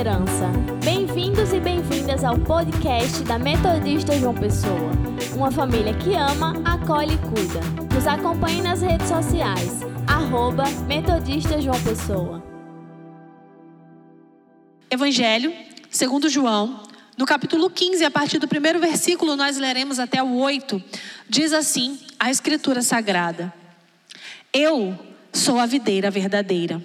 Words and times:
esperança. 0.00 0.50
Bem-vindos 0.82 1.52
e 1.52 1.60
bem-vindas 1.60 2.24
ao 2.24 2.38
podcast 2.38 3.22
da 3.24 3.38
Metodista 3.38 4.18
João 4.18 4.34
Pessoa. 4.34 4.90
Uma 5.34 5.50
família 5.50 5.92
que 5.92 6.14
ama, 6.14 6.54
acolhe 6.64 7.12
e 7.12 7.18
cuida. 7.18 7.60
Nos 7.94 8.06
acompanhe 8.06 8.62
nas 8.62 8.80
redes 8.80 9.06
sociais. 9.06 9.80
Arroba 10.06 10.64
Metodista 10.86 11.60
João 11.60 11.78
Pessoa. 11.82 12.42
Evangelho, 14.90 15.52
segundo 15.90 16.30
João, 16.30 16.82
no 17.18 17.26
capítulo 17.26 17.68
15, 17.68 18.02
a 18.02 18.10
partir 18.10 18.38
do 18.38 18.48
primeiro 18.48 18.80
versículo, 18.80 19.36
nós 19.36 19.58
leremos 19.58 19.98
até 19.98 20.22
o 20.22 20.34
8. 20.38 20.82
Diz 21.28 21.52
assim 21.52 22.00
a 22.18 22.30
Escritura 22.30 22.80
Sagrada: 22.80 23.52
Eu 24.50 24.98
sou 25.30 25.58
a 25.58 25.66
videira 25.66 26.10
verdadeira, 26.10 26.82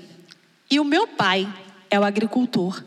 e 0.70 0.82
o 0.82 0.84
meu 0.84 1.08
pai 1.08 1.48
é 1.90 1.98
o 1.98 2.04
agricultor. 2.04 2.84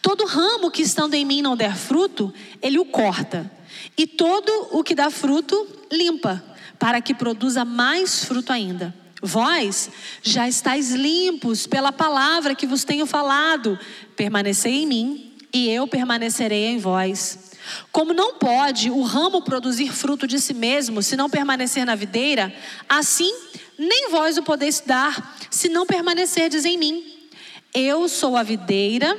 Todo 0.00 0.26
ramo 0.26 0.70
que 0.70 0.82
estando 0.82 1.14
em 1.14 1.24
mim 1.24 1.42
não 1.42 1.56
der 1.56 1.76
fruto, 1.76 2.32
ele 2.62 2.78
o 2.78 2.84
corta, 2.84 3.50
e 3.96 4.06
todo 4.06 4.50
o 4.72 4.82
que 4.82 4.94
dá 4.94 5.10
fruto, 5.10 5.66
limpa, 5.90 6.42
para 6.78 7.00
que 7.00 7.14
produza 7.14 7.64
mais 7.64 8.24
fruto 8.24 8.52
ainda. 8.52 8.94
Vós 9.22 9.90
já 10.22 10.46
estáis 10.46 10.92
limpos 10.92 11.66
pela 11.66 11.90
palavra 11.90 12.54
que 12.54 12.66
vos 12.66 12.84
tenho 12.84 13.06
falado. 13.06 13.78
Permanecei 14.14 14.82
em 14.82 14.86
mim 14.86 15.32
e 15.52 15.68
eu 15.70 15.88
permanecerei 15.88 16.66
em 16.66 16.78
vós. 16.78 17.52
Como 17.90 18.12
não 18.12 18.34
pode 18.34 18.90
o 18.90 19.02
ramo 19.02 19.42
produzir 19.42 19.90
fruto 19.92 20.26
de 20.26 20.38
si 20.38 20.54
mesmo 20.54 21.02
se 21.02 21.16
não 21.16 21.30
permanecer 21.30 21.84
na 21.84 21.94
videira, 21.94 22.54
assim 22.88 23.32
nem 23.78 24.10
vós 24.10 24.36
o 24.36 24.42
podeis 24.42 24.80
dar 24.84 25.36
se 25.50 25.68
não 25.68 25.86
permanecerdes 25.86 26.64
em 26.64 26.78
mim. 26.78 27.04
Eu 27.74 28.08
sou 28.08 28.36
a 28.36 28.42
videira, 28.42 29.18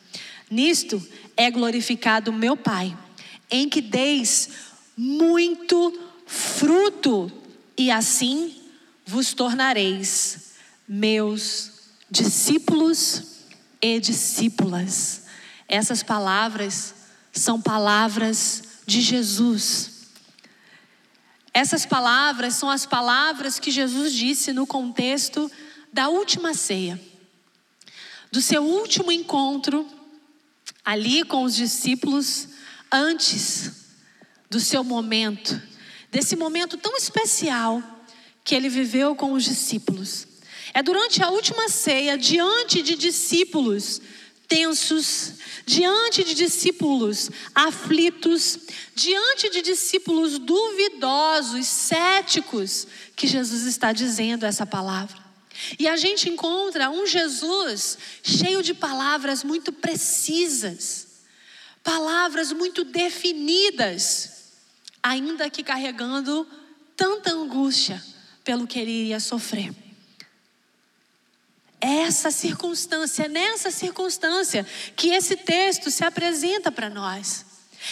Nisto 0.51 1.01
é 1.37 1.49
glorificado 1.49 2.33
meu 2.33 2.57
Pai, 2.57 2.95
em 3.49 3.69
que 3.69 3.79
deis 3.79 4.49
muito 4.97 5.97
fruto, 6.25 7.31
e 7.77 7.89
assim 7.89 8.53
vos 9.05 9.33
tornareis 9.33 10.51
meus 10.85 11.71
discípulos 12.09 13.45
e 13.81 13.97
discípulas. 14.01 15.23
Essas 15.69 16.03
palavras 16.03 16.95
são 17.31 17.61
palavras 17.61 18.81
de 18.85 18.99
Jesus. 18.99 20.09
Essas 21.53 21.85
palavras 21.85 22.55
são 22.55 22.69
as 22.69 22.85
palavras 22.85 23.57
que 23.57 23.71
Jesus 23.71 24.11
disse 24.11 24.51
no 24.51 24.67
contexto 24.67 25.49
da 25.93 26.09
última 26.09 26.53
ceia, 26.53 26.99
do 28.29 28.41
seu 28.41 28.63
último 28.63 29.13
encontro 29.13 30.00
ali 30.83 31.23
com 31.23 31.43
os 31.43 31.55
discípulos, 31.55 32.47
antes 32.91 33.71
do 34.49 34.59
seu 34.59 34.83
momento, 34.83 35.61
desse 36.11 36.35
momento 36.35 36.77
tão 36.77 36.95
especial 36.97 37.81
que 38.43 38.55
ele 38.55 38.69
viveu 38.69 39.15
com 39.15 39.33
os 39.33 39.43
discípulos. 39.43 40.27
É 40.73 40.81
durante 40.81 41.21
a 41.21 41.29
última 41.29 41.69
ceia, 41.69 42.17
diante 42.17 42.81
de 42.81 42.95
discípulos 42.95 44.01
tensos, 44.51 45.35
diante 45.65 46.25
de 46.25 46.33
discípulos 46.33 47.29
aflitos, 47.55 48.59
diante 48.93 49.49
de 49.49 49.61
discípulos 49.61 50.37
duvidosos, 50.37 51.65
céticos, 51.65 52.85
que 53.15 53.27
Jesus 53.27 53.65
está 53.65 53.93
dizendo 53.93 54.45
essa 54.45 54.65
palavra. 54.65 55.20
E 55.77 55.87
a 55.87 55.95
gente 55.95 56.29
encontra 56.29 56.89
um 56.89 57.05
Jesus 57.05 57.97
cheio 58.23 58.63
de 58.63 58.73
palavras 58.73 59.43
muito 59.43 59.71
precisas, 59.71 61.07
palavras 61.83 62.51
muito 62.51 62.83
definidas, 62.83 64.53
ainda 65.01 65.49
que 65.49 65.63
carregando 65.63 66.47
tanta 66.95 67.31
angústia 67.31 68.03
pelo 68.43 68.67
que 68.67 68.79
ele 68.79 68.91
iria 68.91 69.19
sofrer. 69.19 69.73
Essa 71.79 72.29
circunstância, 72.29 73.27
nessa 73.27 73.71
circunstância 73.71 74.65
que 74.95 75.09
esse 75.09 75.35
texto 75.35 75.89
se 75.89 76.03
apresenta 76.03 76.71
para 76.71 76.89
nós. 76.89 77.45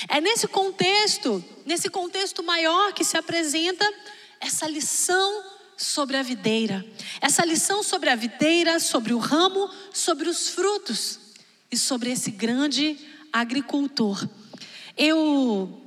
É 0.08 0.22
nesse 0.22 0.48
contexto, 0.48 1.44
nesse 1.66 1.90
contexto 1.90 2.44
maior 2.44 2.94
que 2.94 3.04
se 3.04 3.18
apresenta 3.18 3.92
essa 4.40 4.68
lição 4.68 5.49
sobre 5.80 6.18
a 6.18 6.22
videira. 6.22 6.86
Essa 7.22 7.46
lição 7.46 7.82
sobre 7.82 8.10
a 8.10 8.16
videira, 8.16 8.80
sobre 8.80 9.14
o 9.14 9.18
ramo, 9.18 9.70
sobre 9.94 10.28
os 10.28 10.50
frutos 10.50 11.20
e 11.72 11.78
sobre 11.78 12.12
esse 12.12 12.32
grande 12.32 12.98
agricultor. 13.32 14.28
Eu 14.98 15.79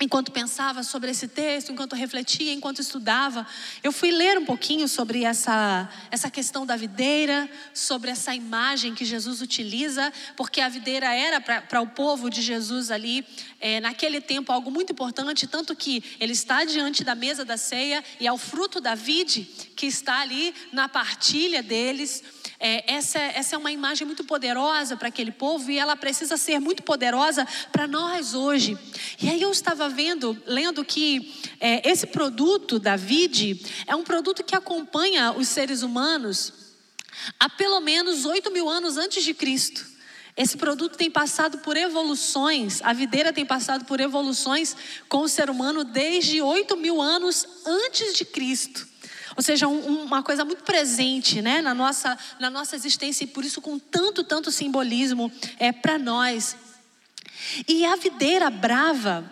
enquanto 0.00 0.32
pensava 0.32 0.82
sobre 0.82 1.10
esse 1.10 1.28
texto, 1.28 1.72
enquanto 1.72 1.94
refletia, 1.94 2.52
enquanto 2.52 2.80
estudava, 2.80 3.46
eu 3.82 3.92
fui 3.92 4.10
ler 4.10 4.38
um 4.38 4.44
pouquinho 4.44 4.88
sobre 4.88 5.24
essa, 5.24 5.88
essa 6.10 6.30
questão 6.30 6.64
da 6.64 6.74
videira, 6.74 7.48
sobre 7.74 8.10
essa 8.10 8.34
imagem 8.34 8.94
que 8.94 9.04
Jesus 9.04 9.42
utiliza, 9.42 10.12
porque 10.36 10.60
a 10.60 10.68
videira 10.68 11.14
era 11.14 11.40
para 11.40 11.80
o 11.82 11.86
povo 11.88 12.30
de 12.30 12.40
Jesus 12.40 12.90
ali, 12.90 13.26
é, 13.60 13.78
naquele 13.80 14.20
tempo, 14.20 14.52
algo 14.52 14.70
muito 14.70 14.92
importante, 14.92 15.46
tanto 15.46 15.76
que 15.76 16.02
ele 16.18 16.32
está 16.32 16.64
diante 16.64 17.04
da 17.04 17.14
mesa 17.14 17.44
da 17.44 17.58
ceia 17.58 18.02
e 18.18 18.26
é 18.26 18.32
o 18.32 18.38
fruto 18.38 18.80
da 18.80 18.94
vide 18.94 19.42
que 19.76 19.86
está 19.86 20.20
ali 20.20 20.54
na 20.72 20.88
partilha 20.88 21.62
deles. 21.62 22.22
É, 22.62 22.92
essa, 22.92 23.18
essa 23.18 23.56
é 23.56 23.58
uma 23.58 23.72
imagem 23.72 24.06
muito 24.06 24.22
poderosa 24.22 24.94
para 24.94 25.08
aquele 25.08 25.32
povo 25.32 25.70
e 25.70 25.78
ela 25.78 25.96
precisa 25.96 26.36
ser 26.36 26.60
muito 26.60 26.82
poderosa 26.82 27.48
para 27.72 27.86
nós 27.86 28.34
hoje. 28.34 28.76
E 29.22 29.30
aí 29.30 29.40
eu 29.40 29.50
estava 29.50 29.88
vendo, 29.88 30.36
lendo 30.44 30.84
que 30.84 31.34
é, 31.58 31.88
esse 31.90 32.06
produto 32.06 32.78
da 32.78 32.96
vide 32.96 33.58
é 33.86 33.96
um 33.96 34.04
produto 34.04 34.44
que 34.44 34.54
acompanha 34.54 35.32
os 35.32 35.48
seres 35.48 35.82
humanos 35.82 36.52
há 37.38 37.48
pelo 37.48 37.80
menos 37.80 38.26
8 38.26 38.50
mil 38.50 38.68
anos 38.68 38.98
antes 38.98 39.24
de 39.24 39.32
Cristo. 39.32 39.88
Esse 40.36 40.58
produto 40.58 40.98
tem 40.98 41.10
passado 41.10 41.58
por 41.58 41.78
evoluções, 41.78 42.80
a 42.82 42.92
videira 42.92 43.32
tem 43.32 43.46
passado 43.46 43.86
por 43.86 44.00
evoluções 44.00 44.76
com 45.08 45.22
o 45.22 45.28
ser 45.28 45.48
humano 45.48 45.82
desde 45.82 46.42
8 46.42 46.76
mil 46.76 47.00
anos 47.00 47.46
antes 47.64 48.14
de 48.14 48.24
Cristo. 48.26 48.89
Ou 49.36 49.42
seja, 49.42 49.68
um, 49.68 50.04
uma 50.04 50.22
coisa 50.22 50.44
muito 50.44 50.64
presente 50.64 51.40
né, 51.40 51.60
na, 51.60 51.74
nossa, 51.74 52.18
na 52.38 52.50
nossa 52.50 52.74
existência 52.74 53.24
e 53.24 53.26
por 53.26 53.44
isso 53.44 53.60
com 53.60 53.78
tanto, 53.78 54.24
tanto 54.24 54.50
simbolismo 54.50 55.30
é, 55.58 55.72
para 55.72 55.98
nós. 55.98 56.56
E 57.66 57.84
a 57.84 57.96
videira 57.96 58.50
brava, 58.50 59.24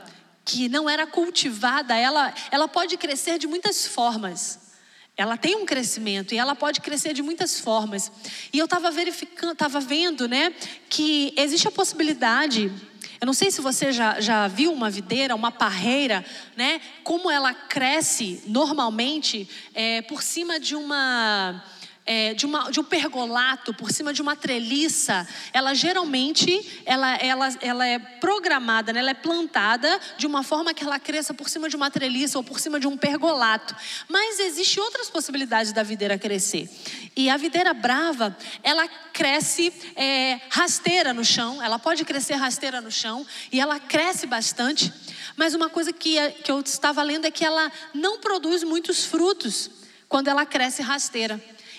que 0.44 0.68
não 0.68 0.88
era 0.88 1.06
cultivada, 1.06 1.96
ela, 1.96 2.32
ela 2.50 2.68
pode 2.68 2.96
crescer 2.96 3.38
de 3.38 3.46
muitas 3.46 3.86
formas. 3.86 4.68
Ela 5.16 5.36
tem 5.36 5.56
um 5.56 5.66
crescimento 5.66 6.32
e 6.32 6.38
ela 6.38 6.54
pode 6.54 6.80
crescer 6.80 7.12
de 7.12 7.22
muitas 7.22 7.58
formas. 7.58 8.10
E 8.52 8.58
eu 8.58 8.66
estava 8.66 8.88
verificando, 8.88 9.52
estava 9.52 9.80
vendo, 9.80 10.28
né, 10.28 10.54
que 10.88 11.34
existe 11.36 11.66
a 11.66 11.72
possibilidade 11.72 12.72
eu 13.20 13.26
não 13.26 13.32
sei 13.32 13.50
se 13.50 13.60
você 13.60 13.90
já, 13.90 14.20
já 14.20 14.46
viu 14.46 14.72
uma 14.72 14.88
videira, 14.88 15.34
uma 15.34 15.50
parreira, 15.50 16.24
né? 16.56 16.80
Como 17.02 17.30
ela 17.30 17.52
cresce 17.52 18.42
normalmente 18.46 19.48
é, 19.74 20.02
por 20.02 20.22
cima 20.22 20.60
de 20.60 20.76
uma 20.76 21.64
é, 22.08 22.32
de, 22.32 22.46
uma, 22.46 22.70
de 22.70 22.80
um 22.80 22.84
pergolato 22.84 23.74
por 23.74 23.92
cima 23.92 24.14
de 24.14 24.22
uma 24.22 24.34
treliça, 24.34 25.28
ela 25.52 25.74
geralmente 25.74 26.82
ela, 26.86 27.16
ela, 27.16 27.48
ela 27.60 27.86
é 27.86 27.98
programada, 27.98 28.94
né? 28.94 29.00
ela 29.00 29.10
é 29.10 29.14
plantada 29.14 30.00
de 30.16 30.26
uma 30.26 30.42
forma 30.42 30.72
que 30.72 30.82
ela 30.82 30.98
cresça 30.98 31.34
por 31.34 31.50
cima 31.50 31.68
de 31.68 31.76
uma 31.76 31.90
treliça 31.90 32.38
ou 32.38 32.42
por 32.42 32.58
cima 32.60 32.80
de 32.80 32.86
um 32.86 32.96
pergolato. 32.96 33.76
Mas 34.08 34.40
existem 34.40 34.82
outras 34.82 35.10
possibilidades 35.10 35.70
da 35.70 35.82
videira 35.82 36.16
crescer. 36.18 36.70
E 37.14 37.28
a 37.28 37.36
videira 37.36 37.74
brava, 37.74 38.34
ela 38.62 38.88
cresce 39.12 39.70
é, 39.94 40.40
rasteira 40.48 41.12
no 41.12 41.22
chão, 41.22 41.62
ela 41.62 41.78
pode 41.78 42.06
crescer 42.06 42.36
rasteira 42.36 42.80
no 42.80 42.90
chão 42.90 43.26
e 43.52 43.60
ela 43.60 43.78
cresce 43.78 44.26
bastante. 44.26 44.90
Mas 45.36 45.52
uma 45.52 45.68
coisa 45.68 45.92
que, 45.92 46.16
que 46.42 46.50
eu 46.50 46.60
estava 46.60 47.02
lendo 47.02 47.26
é 47.26 47.30
que 47.30 47.44
ela 47.44 47.70
não 47.92 48.18
produz 48.18 48.62
muitos 48.62 49.04
frutos 49.04 49.70
quando 50.08 50.28
ela 50.28 50.46
cresce 50.46 50.80
rasteira. 50.80 51.38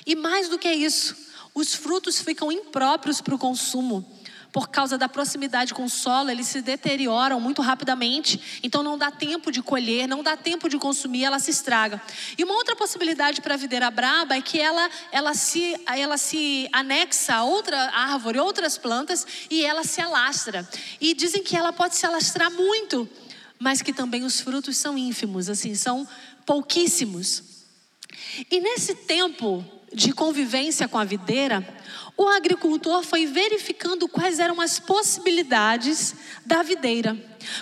E 0.10 0.16
mais 0.16 0.50
do 0.50 0.58
que 0.58 0.68
isso, 0.68 1.16
os 1.54 1.76
frutos 1.76 2.20
ficam 2.20 2.52
impróprios 2.52 3.22
para 3.22 3.36
o 3.36 3.38
consumo, 3.38 4.04
por 4.52 4.70
causa 4.70 4.98
da 4.98 5.08
proximidade 5.08 5.72
com 5.72 5.84
o 5.84 5.90
solo, 5.90 6.32
eles 6.32 6.48
se 6.48 6.64
deterioram 6.64 7.40
muito 7.40 7.62
rapidamente, 7.62 8.60
então 8.64 8.82
não 8.82 8.98
dá 8.98 9.12
tempo 9.12 9.52
de 9.52 9.62
colher, 9.62 10.08
não 10.08 10.24
dá 10.24 10.36
tempo 10.36 10.68
de 10.68 10.80
consumir, 10.80 11.26
ela 11.26 11.38
se 11.38 11.52
estraga. 11.52 12.02
E 12.36 12.44
uma 12.44 12.56
outra 12.56 12.76
possibilidade 12.76 13.40
para 13.40 13.54
a 13.54 13.58
videira 13.58 13.92
braba 13.92 14.36
é 14.36 14.42
que 14.42 14.60
ela, 14.60 14.90
ela, 15.12 15.36
se, 15.36 15.80
ela 15.86 16.18
se 16.18 16.68
anexa 16.72 17.36
a 17.36 17.44
outra 17.44 17.78
árvore, 17.94 18.40
outras 18.40 18.80
plantas, 18.80 19.28
e 19.48 19.64
ela 19.64 19.84
se 19.84 20.02
alastra. 20.02 20.68
E 21.00 21.14
dizem 21.14 21.44
que 21.44 21.56
ela 21.56 21.72
pode 21.72 21.96
se 21.96 22.08
alastrar 22.08 22.50
muito, 22.50 23.08
mas 23.60 23.84
que 23.84 23.94
também 23.94 24.24
os 24.24 24.42
frutos 24.42 24.76
são 24.76 24.98
ínfimos, 24.98 25.50
assim, 25.50 25.76
são 25.76 26.08
pouquíssimos. 26.48 27.44
E 28.50 28.60
nesse 28.60 28.96
tempo 28.96 29.64
de 29.94 30.14
convivência 30.14 30.88
com 30.88 30.98
a 30.98 31.04
videira, 31.04 31.66
o 32.16 32.28
agricultor 32.28 33.04
foi 33.04 33.26
verificando 33.26 34.08
quais 34.08 34.40
eram 34.40 34.60
as 34.60 34.80
possibilidades 34.80 36.16
da 36.46 36.62
videira, 36.62 37.18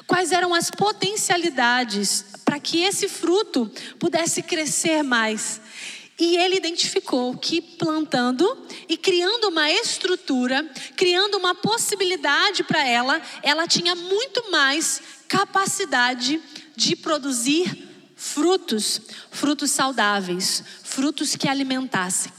quais 0.06 0.32
eram 0.32 0.54
as 0.54 0.72
potencialidades 0.72 2.26
para 2.44 2.60
que 2.60 2.84
esse 2.84 3.08
fruto 3.08 3.72
pudesse 4.00 4.42
crescer 4.42 5.04
mais. 5.04 5.62
E 6.20 6.36
ele 6.38 6.56
identificou 6.56 7.38
que 7.38 7.62
plantando 7.62 8.66
e 8.90 8.98
criando 8.98 9.50
uma 9.50 9.72
estrutura, 9.72 10.68
criando 10.96 11.38
uma 11.38 11.54
possibilidade 11.54 12.64
para 12.64 12.86
ela, 12.88 13.22
ela 13.44 13.68
tinha 13.68 13.94
muito 13.94 14.50
mais 14.50 15.00
capacidade 15.28 16.42
de 16.76 16.96
produzir 16.96 17.87
frutos, 18.18 19.00
frutos 19.32 19.72
saudáveis, 19.72 20.64
frutos 20.84 21.36
que 21.36 21.48
alimentassem. 21.48 22.32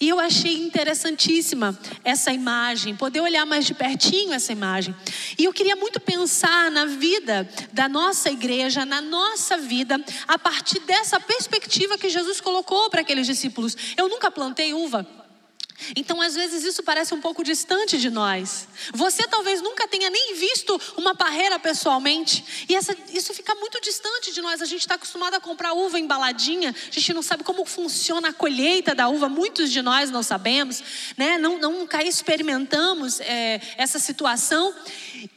E 0.00 0.08
eu 0.08 0.18
achei 0.18 0.62
interessantíssima 0.62 1.78
essa 2.02 2.32
imagem, 2.32 2.96
poder 2.96 3.20
olhar 3.20 3.46
mais 3.46 3.64
de 3.64 3.74
pertinho 3.74 4.32
essa 4.32 4.52
imagem. 4.52 4.94
E 5.38 5.44
eu 5.44 5.52
queria 5.52 5.76
muito 5.76 6.00
pensar 6.00 6.70
na 6.70 6.84
vida 6.84 7.48
da 7.72 7.88
nossa 7.88 8.30
igreja, 8.30 8.84
na 8.84 9.00
nossa 9.00 9.56
vida, 9.56 10.02
a 10.26 10.38
partir 10.38 10.80
dessa 10.80 11.20
perspectiva 11.20 11.96
que 11.96 12.08
Jesus 12.08 12.40
colocou 12.40 12.90
para 12.90 13.00
aqueles 13.00 13.26
discípulos. 13.26 13.76
Eu 13.96 14.08
nunca 14.08 14.30
plantei 14.30 14.74
uva. 14.74 15.23
Então, 15.96 16.20
às 16.20 16.34
vezes, 16.34 16.62
isso 16.64 16.82
parece 16.82 17.12
um 17.14 17.20
pouco 17.20 17.42
distante 17.42 17.98
de 17.98 18.08
nós. 18.08 18.68
Você 18.92 19.24
talvez 19.26 19.60
nunca 19.60 19.88
tenha 19.88 20.08
nem 20.08 20.34
visto 20.34 20.80
uma 20.96 21.14
parreira 21.14 21.58
pessoalmente. 21.58 22.44
E 22.68 22.74
essa, 22.74 22.96
isso 23.12 23.34
fica 23.34 23.54
muito 23.56 23.80
distante 23.80 24.32
de 24.32 24.40
nós. 24.40 24.62
A 24.62 24.66
gente 24.66 24.80
está 24.80 24.94
acostumado 24.94 25.34
a 25.34 25.40
comprar 25.40 25.72
uva 25.72 25.98
embaladinha. 25.98 26.70
A 26.70 26.90
gente 26.92 27.12
não 27.12 27.22
sabe 27.22 27.42
como 27.42 27.64
funciona 27.64 28.28
a 28.28 28.32
colheita 28.32 28.94
da 28.94 29.08
uva. 29.08 29.28
Muitos 29.28 29.70
de 29.70 29.82
nós 29.82 30.10
não 30.10 30.22
sabemos. 30.22 30.82
Né? 31.16 31.38
Não, 31.38 31.58
nunca 31.58 32.04
experimentamos 32.04 33.20
é, 33.20 33.60
essa 33.76 33.98
situação. 33.98 34.74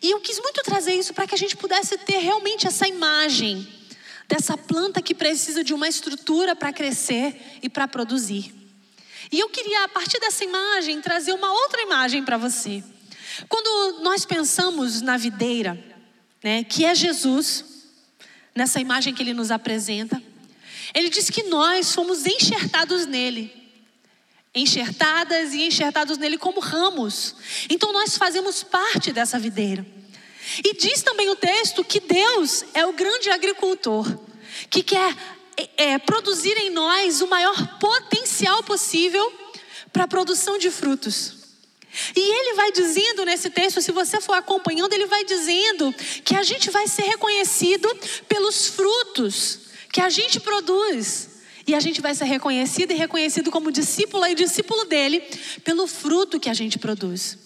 E 0.02 0.12
eu 0.12 0.20
quis 0.20 0.40
muito 0.40 0.62
trazer 0.62 0.94
isso 0.94 1.14
para 1.14 1.26
que 1.26 1.34
a 1.34 1.38
gente 1.38 1.58
pudesse 1.58 1.98
ter 1.98 2.18
realmente 2.18 2.68
essa 2.68 2.88
imagem 2.88 3.68
dessa 4.28 4.58
planta 4.58 5.02
que 5.02 5.16
precisa 5.16 5.64
de 5.64 5.74
uma 5.74 5.88
estrutura 5.88 6.56
para 6.56 6.72
crescer 6.72 7.60
e 7.62 7.70
para 7.70 7.88
produzir. 7.88 8.57
E 9.32 9.40
eu 9.40 9.50
queria, 9.50 9.84
a 9.84 9.88
partir 9.90 10.20
dessa 10.20 10.44
imagem, 10.44 11.02
trazer 11.02 11.34
uma 11.34 11.52
outra 11.52 11.82
imagem 11.82 12.24
para 12.24 12.38
você. 12.38 12.84
Quando 13.50 14.02
nós 14.02 14.26
pensamos 14.26 15.02
na 15.02 15.18
videira, 15.18 15.78
né, 16.44 16.64
que 16.64 16.86
é 16.86 16.96
Jesus, 16.96 17.66
nessa 18.56 18.80
imagem 18.80 19.14
que 19.14 19.22
ele 19.22 19.34
nos 19.34 19.52
apresenta, 19.52 20.22
ele 20.94 21.10
diz 21.10 21.30
que 21.30 21.44
nós 21.44 21.94
fomos 21.94 22.26
enxertados 22.26 23.06
nele. 23.06 23.54
Enxertadas 24.56 25.54
e 25.54 25.64
enxertados 25.64 26.18
nele 26.18 26.38
como 26.38 26.60
ramos. 26.60 27.36
Então 27.70 27.92
nós 27.92 28.18
fazemos 28.18 28.64
parte 28.64 29.12
dessa 29.12 29.38
videira. 29.38 29.86
E 30.64 30.74
diz 30.74 31.02
também 31.02 31.30
o 31.30 31.36
texto 31.36 31.84
que 31.84 32.00
Deus 32.00 32.64
é 32.74 32.86
o 32.86 32.94
grande 32.94 33.30
agricultor, 33.30 34.08
que 34.70 34.82
quer 34.82 35.14
é, 35.78 35.98
produzir 35.98 36.58
em 36.58 36.70
nós 36.70 37.22
o 37.22 37.28
maior 37.28 37.80
potencial 37.80 38.64
possível 38.64 39.32
para 39.92 40.04
a 40.04 40.08
produção 40.08 40.58
de 40.58 40.70
frutos. 40.70 41.38
E 42.16 42.20
ele 42.20 42.54
vai 42.54 42.72
dizendo 42.72 43.26
nesse 43.26 43.50
texto, 43.50 43.82
se 43.82 43.92
você 43.92 44.22
for 44.22 44.34
acompanhando, 44.34 44.94
ele 44.94 45.08
vai 45.08 45.24
dizendo 45.24 45.94
que 46.24 46.36
a 46.36 46.44
gente 46.44 46.70
vai 46.70 46.88
ser 46.88 47.04
reconhecido 47.04 47.90
pelos 48.28 48.68
frutos 48.68 49.60
que 49.92 50.02
a 50.02 50.10
gente 50.10 50.40
produz. 50.40 51.30
E 51.66 51.76
a 51.76 51.80
gente 51.80 52.00
vai 52.00 52.16
ser 52.16 52.26
reconhecido 52.26 52.92
e 52.92 52.96
reconhecido 52.96 53.52
como 53.52 53.72
discípulo 53.72 54.26
e 54.26 54.36
discípulo 54.36 54.86
dele 54.86 55.22
pelo 55.64 55.88
fruto 55.88 56.40
que 56.40 56.50
a 56.50 56.54
gente 56.54 56.80
produz. 56.80 57.38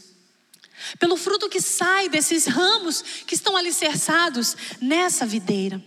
Pelo 1.00 1.16
fruto 1.16 1.50
que 1.50 1.62
sai 1.62 2.10
desses 2.10 2.46
ramos 2.46 3.04
que 3.26 3.34
estão 3.34 3.56
alicerçados 3.56 4.56
nessa 4.82 5.26
videira. 5.26 5.82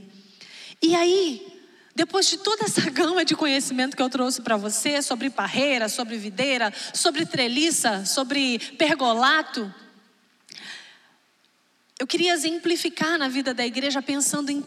E 0.83 0.95
aí, 0.97 1.54
depois 1.95 2.27
de 2.27 2.39
toda 2.39 2.65
essa 2.65 2.91
gama 2.91 3.25
de 3.25 3.37
conhecimento 3.37 3.97
que 3.97 4.03
eu 4.03 4.11
trouxe 4.11 4.43
para 4.43 4.57
você 4.57 5.01
sobre 5.01 5.31
parreira, 5.31 5.89
sobre 5.89 6.17
videira, 6.17 6.73
sobre 6.93 7.25
treliça, 7.25 8.05
sobre 8.05 8.59
pergolato, 8.77 9.73
eu 11.99 12.07
queria 12.07 12.33
exemplificar 12.33 13.17
na 13.17 13.29
vida 13.29 13.55
da 13.55 13.65
igreja 13.65 14.03
pensando 14.03 14.51
em 14.51 14.65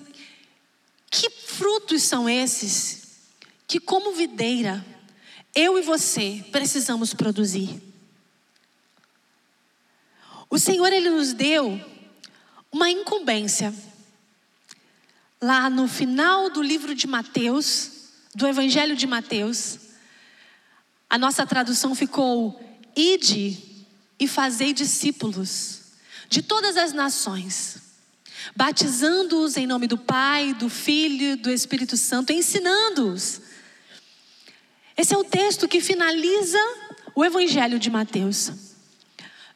que 1.10 1.30
frutos 1.30 2.04
são 2.04 2.30
esses 2.30 3.06
que, 3.68 3.80
como 3.80 4.14
videira, 4.14 4.86
eu 5.54 5.78
e 5.78 5.82
você 5.82 6.46
precisamos 6.52 7.14
produzir. 7.14 7.82
O 10.50 10.58
Senhor, 10.58 10.92
Ele 10.94 11.10
nos 11.10 11.34
deu 11.34 11.80
uma 12.72 12.90
incumbência 12.90 13.74
lá 15.42 15.70
no 15.70 15.88
final 15.88 16.50
do 16.50 16.62
livro 16.62 16.96
de 16.96 17.08
Mateus, 17.08 17.92
do 18.34 18.48
Evangelho 18.48 18.96
de 18.96 19.08
Mateus, 19.08 19.80
a 21.10 21.18
nossa 21.18 21.46
tradução 21.46 21.96
ficou: 21.96 22.60
Ide 22.96 23.58
e 24.20 24.28
fazei 24.28 24.74
discípulos 24.74 25.82
de 26.30 26.42
todas 26.42 26.76
as 26.76 26.92
nações, 26.92 27.78
batizando-os 28.56 29.56
em 29.56 29.68
nome 29.68 29.88
do 29.88 29.98
Pai, 29.98 30.54
do 30.54 30.70
Filho 30.70 31.34
e 31.34 31.36
do 31.36 31.50
Espírito 31.50 31.96
Santo, 31.96 32.34
ensinando-os. 32.34 33.42
Esse 34.96 35.14
é 35.14 35.18
o 35.18 35.24
texto 35.24 35.68
que 35.68 35.80
finaliza 35.80 36.60
o 37.14 37.24
Evangelho 37.24 37.78
de 37.78 37.90
Mateus. 37.90 38.52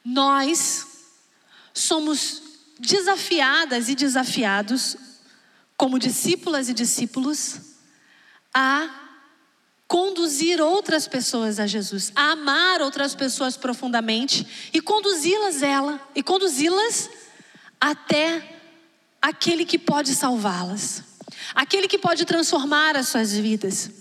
Nós 0.05 0.85
somos 1.73 2.41
desafiadas 2.79 3.89
e 3.89 3.95
desafiados 3.95 4.97
como 5.81 5.97
discípulas 5.97 6.69
e 6.69 6.75
discípulos, 6.75 7.59
a 8.53 8.87
conduzir 9.87 10.61
outras 10.61 11.07
pessoas 11.07 11.59
a 11.59 11.65
Jesus, 11.65 12.11
a 12.15 12.33
amar 12.33 12.83
outras 12.83 13.15
pessoas 13.15 13.57
profundamente 13.57 14.45
e 14.71 14.79
conduzi-las 14.79 15.63
ela 15.63 15.99
e 16.13 16.21
conduzi-las 16.21 17.09
até 17.79 18.59
aquele 19.19 19.65
que 19.65 19.79
pode 19.79 20.13
salvá-las, 20.13 21.03
aquele 21.55 21.87
que 21.87 21.97
pode 21.97 22.25
transformar 22.25 22.95
as 22.95 23.07
suas 23.07 23.33
vidas. 23.33 24.00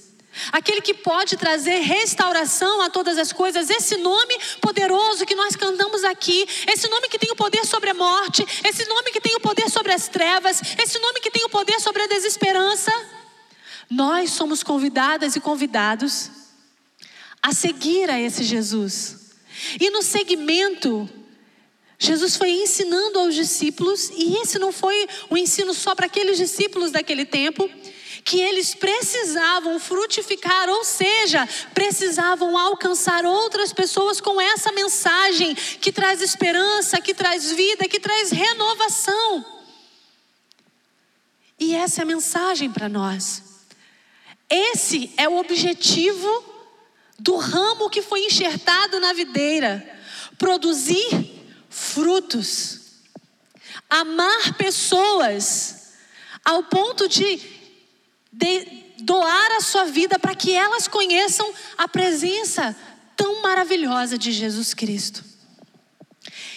Aquele 0.53 0.81
que 0.81 0.95
pode 0.95 1.37
trazer 1.37 1.81
restauração 1.81 2.81
a 2.83 2.91
todas 2.91 3.19
as 3.19 3.33
coisas, 3.33 3.71
esse 3.71 3.97
nome 3.97 4.39
poderoso 4.61 5.27
que 5.27 5.35
nós 5.35 5.57
cantamos 5.57 6.05
aqui, 6.05 6.47
esse 6.67 6.89
nome 6.89 7.09
que 7.09 7.19
tem 7.19 7.31
o 7.31 7.37
poder 7.37 7.65
sobre 7.65 7.91
a 7.91 7.95
morte, 7.95 8.45
esse 8.65 8.87
nome 8.89 9.11
que 9.11 9.21
tem 9.21 9.35
o 9.37 9.41
poder 9.41 9.69
sobre 9.71 9.93
as 9.93 10.09
trevas, 10.09 10.61
esse 10.79 10.99
nome 10.99 11.21
que 11.21 11.31
tem 11.31 11.45
o 11.45 11.49
poder 11.49 11.81
sobre 11.81 12.03
a 12.03 12.07
desesperança. 12.07 12.93
Nós 13.89 14.31
somos 14.31 14.63
convidadas 14.63 15.37
e 15.37 15.41
convidados 15.41 16.31
a 17.43 17.53
seguir 17.53 18.11
a 18.11 18.21
esse 18.21 18.45
Jesus. 18.45 19.33
E 19.81 19.91
no 19.91 20.03
segmento, 20.03 21.09
Jesus 21.99 22.37
foi 22.37 22.51
ensinando 22.51 23.19
aos 23.19 23.35
discípulos, 23.35 24.11
e 24.17 24.37
esse 24.39 24.59
não 24.59 24.73
foi 24.73 25.07
um 25.31 25.37
ensino 25.37 25.75
só 25.75 25.95
para 25.95 26.07
aqueles 26.07 26.39
discípulos 26.39 26.91
daquele 26.91 27.27
tempo, 27.27 27.69
que 28.25 28.41
eles 28.41 28.75
precisavam 28.75 29.79
frutificar, 29.79 30.69
ou 30.69 30.85
seja, 30.85 31.49
precisavam 31.75 32.57
alcançar 32.57 33.25
outras 33.25 33.73
pessoas 33.73 34.21
com 34.21 34.41
essa 34.41 34.73
mensagem 34.73 35.55
que 35.55 35.93
traz 35.93 36.21
esperança, 36.21 37.01
que 37.01 37.15
traz 37.15 37.51
vida, 37.53 37.89
que 37.89 38.01
traz 38.01 38.31
renovação. 38.31 39.45
E 41.59 41.75
essa 41.75 42.01
é 42.01 42.05
a 42.05 42.07
mensagem 42.07 42.71
para 42.71 42.89
nós. 42.89 43.43
Esse 44.49 45.13
é 45.17 45.29
o 45.29 45.39
objetivo 45.39 46.45
do 47.19 47.37
ramo 47.37 47.91
que 47.91 48.03
foi 48.03 48.27
enxertado 48.27 48.99
na 48.99 49.13
videira: 49.13 49.99
produzir 50.39 51.31
frutos, 51.69 52.81
amar 53.89 54.55
pessoas, 54.57 55.93
ao 56.45 56.65
ponto 56.65 57.09
de 57.09 57.60
doar 59.01 59.53
a 59.57 59.61
sua 59.61 59.85
vida 59.85 60.19
para 60.19 60.35
que 60.35 60.53
elas 60.53 60.87
conheçam 60.87 61.53
a 61.77 61.89
presença 61.89 62.77
tão 63.17 63.43
maravilhosa 63.43 64.17
de 64.17 64.33
Jesus 64.33 64.75
Cristo. 64.75 65.25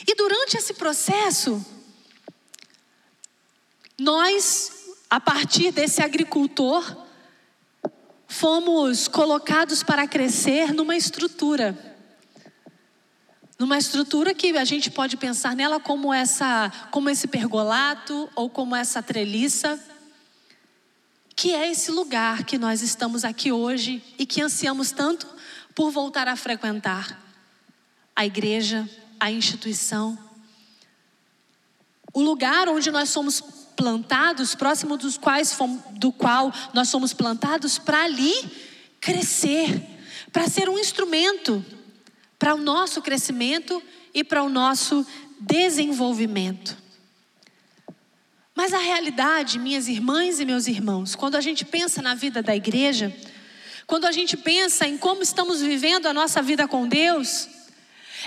E 0.08 0.16
durante 0.16 0.58
esse 0.58 0.74
processo, 0.74 1.66
nós, 4.00 4.72
a 5.10 5.20
partir 5.20 5.72
desse 5.72 6.02
agricultor, 6.02 7.04
fomos 8.28 9.08
colocados 9.08 9.84
para 9.84 10.08
crescer 10.08 10.74
numa 10.74 10.96
estrutura. 10.96 11.78
Numa 13.58 13.78
estrutura 13.78 14.34
que 14.34 14.58
a 14.58 14.66
gente 14.66 14.92
pode 14.92 15.16
pensar 15.16 15.56
nela 15.56 15.80
como 15.80 16.14
essa, 16.14 16.72
como 16.92 17.10
esse 17.10 17.28
pergolato 17.28 18.30
ou 18.36 18.50
como 18.50 18.76
essa 18.76 19.02
treliça, 19.02 19.80
que 21.36 21.54
é 21.54 21.72
esse 21.72 21.92
lugar 21.92 22.44
que 22.44 22.58
nós 22.58 22.82
estamos 22.82 23.26
aqui 23.26 23.52
hoje 23.52 24.04
e 24.18 24.26
que 24.26 24.42
ansiamos 24.42 24.92
tanto 24.92 25.28
por 25.74 25.92
voltar 25.92 26.28
a 26.28 26.36
frequentar 26.36 27.20
a 28.16 28.26
igreja, 28.26 28.88
a 29.20 29.32
instituição, 29.32 30.18
o 32.14 32.22
lugar 32.22 32.70
onde 32.70 32.92
nós 32.92 33.10
somos 33.10 33.42
plantados, 33.76 34.54
próximo 34.54 34.98
dos 34.98 35.18
quais 35.18 35.58
do 35.94 36.12
qual 36.12 36.54
nós 36.74 36.90
somos 36.90 37.12
plantados 37.12 37.80
para 37.80 38.04
ali 38.04 38.34
crescer, 39.02 39.82
para 40.32 40.48
ser 40.48 40.70
um 40.70 40.78
instrumento 40.78 41.66
para 42.38 42.54
o 42.54 42.62
nosso 42.62 43.02
crescimento 43.02 43.82
e 44.14 44.24
para 44.24 44.44
o 44.44 44.50
nosso 44.50 45.06
desenvolvimento. 45.40 46.83
Mas 48.56 48.74
a 48.74 48.78
realidade, 48.78 49.58
minhas 49.58 49.88
irmãs 49.88 50.40
e 50.40 50.46
meus 50.46 50.68
irmãos, 50.68 51.16
quando 51.16 51.36
a 51.36 51.42
gente 51.42 51.66
pensa 51.66 52.02
na 52.02 52.14
vida 52.14 52.44
da 52.44 52.56
igreja, 52.56 53.16
quando 53.88 54.06
a 54.06 54.12
gente 54.12 54.38
pensa 54.38 54.88
em 54.88 54.98
como 54.98 55.24
estamos 55.24 55.62
vivendo 55.62 56.06
a 56.06 56.14
nossa 56.14 56.42
vida 56.42 56.68
com 56.68 56.88
Deus, 56.88 57.50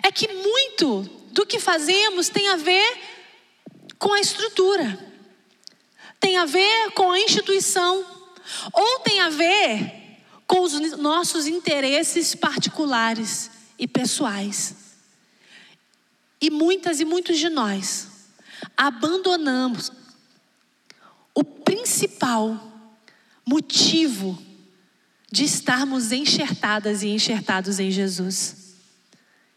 é 0.02 0.11
que 0.11 0.26
muito 0.33 1.02
do 1.30 1.47
que 1.47 1.61
fazemos 1.61 2.28
tem 2.28 2.49
a 2.49 2.56
ver 2.56 2.99
com 3.99 4.12
a 4.12 4.21
estrutura, 4.21 4.99
tem 6.18 6.37
a 6.37 6.45
ver 6.45 6.90
com 6.92 7.12
a 7.12 7.21
instituição, 7.21 8.04
ou 8.73 9.00
tem 9.00 9.21
a 9.21 9.28
ver 9.28 10.21
com 10.47 10.61
os 10.61 10.73
nossos 10.99 11.47
interesses 11.47 12.35
particulares 12.35 13.50
e 13.78 13.87
pessoais. 13.87 14.75
E 16.40 16.50
muitas 16.50 17.00
e 17.00 17.04
muitos 17.04 17.38
de 17.38 17.49
nós 17.49 18.09
abandonamos 18.76 19.90
o 21.36 21.44
principal 21.44 22.58
motivo 23.44 24.42
de 25.30 25.44
estarmos 25.44 26.10
enxertadas 26.10 27.02
e 27.02 27.08
enxertados 27.08 27.78
em 27.78 27.90
Jesus, 27.90 28.74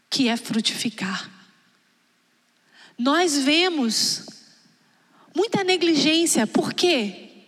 que 0.09 0.27
é 0.27 0.35
frutificar. 0.35 1.31
Nós 2.97 3.37
vemos 3.37 4.25
muita 5.33 5.63
negligência, 5.63 6.45
por 6.45 6.73
quê? 6.73 7.45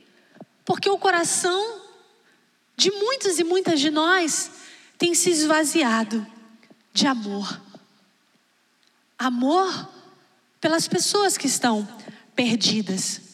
Porque 0.64 0.90
o 0.90 0.98
coração 0.98 1.82
de 2.78 2.90
muitos 2.90 3.38
e 3.38 3.44
muitas 3.44 3.82
de 3.82 3.92
nós 3.92 4.50
tem 4.98 5.14
se 5.14 5.30
esvaziado 5.30 6.26
de 6.94 7.06
amor. 7.06 7.62
Amor 9.20 9.90
pelas 10.62 10.88
pessoas 10.88 11.38
que 11.38 11.48
estão 11.48 11.86
perdidas. 12.34 13.31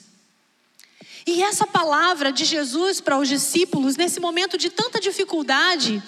E 1.27 1.43
essa 1.43 1.67
palavra 1.67 2.31
de 2.31 2.45
Jesus 2.45 3.01
para 3.01 3.19
os 3.19 3.27
discípulos, 3.27 3.97
nesse 3.97 4.17
momento 4.17 4.57
de 4.57 4.69
tanta 4.69 4.97
dificuldade, 4.97 6.01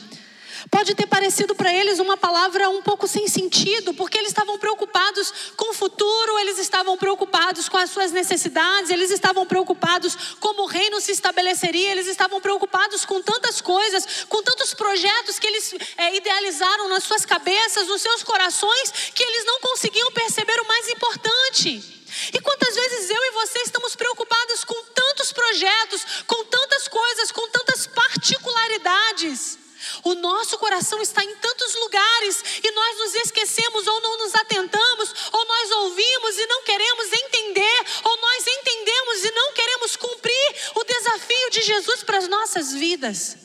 Pode 0.69 0.93
ter 0.93 1.07
parecido 1.07 1.55
para 1.55 1.73
eles 1.73 1.99
uma 1.99 2.17
palavra 2.17 2.69
um 2.69 2.81
pouco 2.81 3.07
sem 3.07 3.27
sentido, 3.27 3.93
porque 3.93 4.17
eles 4.17 4.29
estavam 4.29 4.57
preocupados 4.57 5.53
com 5.55 5.71
o 5.71 5.73
futuro, 5.73 6.39
eles 6.39 6.57
estavam 6.57 6.97
preocupados 6.97 7.69
com 7.69 7.77
as 7.77 7.89
suas 7.89 8.11
necessidades, 8.11 8.89
eles 8.89 9.09
estavam 9.09 9.45
preocupados 9.45 10.35
como 10.39 10.63
o 10.63 10.65
reino 10.65 10.99
se 10.99 11.11
estabeleceria, 11.11 11.91
eles 11.91 12.07
estavam 12.07 12.41
preocupados 12.41 13.05
com 13.05 13.21
tantas 13.21 13.61
coisas, 13.61 14.25
com 14.27 14.43
tantos 14.43 14.73
projetos 14.73 15.39
que 15.39 15.47
eles 15.47 15.73
é, 15.97 16.17
idealizaram 16.17 16.89
nas 16.89 17.03
suas 17.03 17.25
cabeças, 17.25 17.87
nos 17.87 18.01
seus 18.01 18.23
corações, 18.23 18.91
que 19.13 19.23
eles 19.23 19.45
não 19.45 19.61
conseguiam 19.61 20.11
perceber 20.11 20.59
o 20.59 20.67
mais 20.67 20.89
importante. 20.89 21.95
E 22.33 22.41
quantas 22.41 22.75
vezes 22.75 23.09
eu 23.09 23.23
e 23.23 23.31
você 23.31 23.59
estamos 23.59 23.95
preocupados 23.95 24.63
com 24.65 24.83
tantos 24.93 25.31
projetos, 25.31 26.05
com 26.27 26.43
tantas 26.45 26.87
coisas, 26.87 27.31
com 27.31 27.47
tantas 27.49 27.87
particularidades 27.87 29.68
o 30.03 30.15
nosso 30.15 30.57
coração 30.57 31.01
está 31.01 31.23
em 31.23 31.35
tantos 31.35 31.75
lugares 31.75 32.43
e 32.63 32.71
nós 32.71 32.97
nos 32.97 33.15
esquecemos 33.15 33.87
ou 33.87 34.01
não 34.01 34.17
nos 34.17 34.35
atentamos, 34.35 35.13
ou 35.31 35.45
nós 35.45 35.71
ouvimos 35.71 36.37
e 36.37 36.47
não 36.47 36.63
queremos 36.63 37.13
entender, 37.13 37.85
ou 38.03 38.17
nós 38.17 38.47
entendemos 38.47 39.25
e 39.25 39.31
não 39.31 39.53
queremos 39.53 39.95
cumprir 39.95 40.55
o 40.75 40.83
desafio 40.83 41.49
de 41.51 41.61
Jesus 41.61 42.03
para 42.03 42.17
as 42.17 42.27
nossas 42.27 42.73
vidas. 42.73 43.37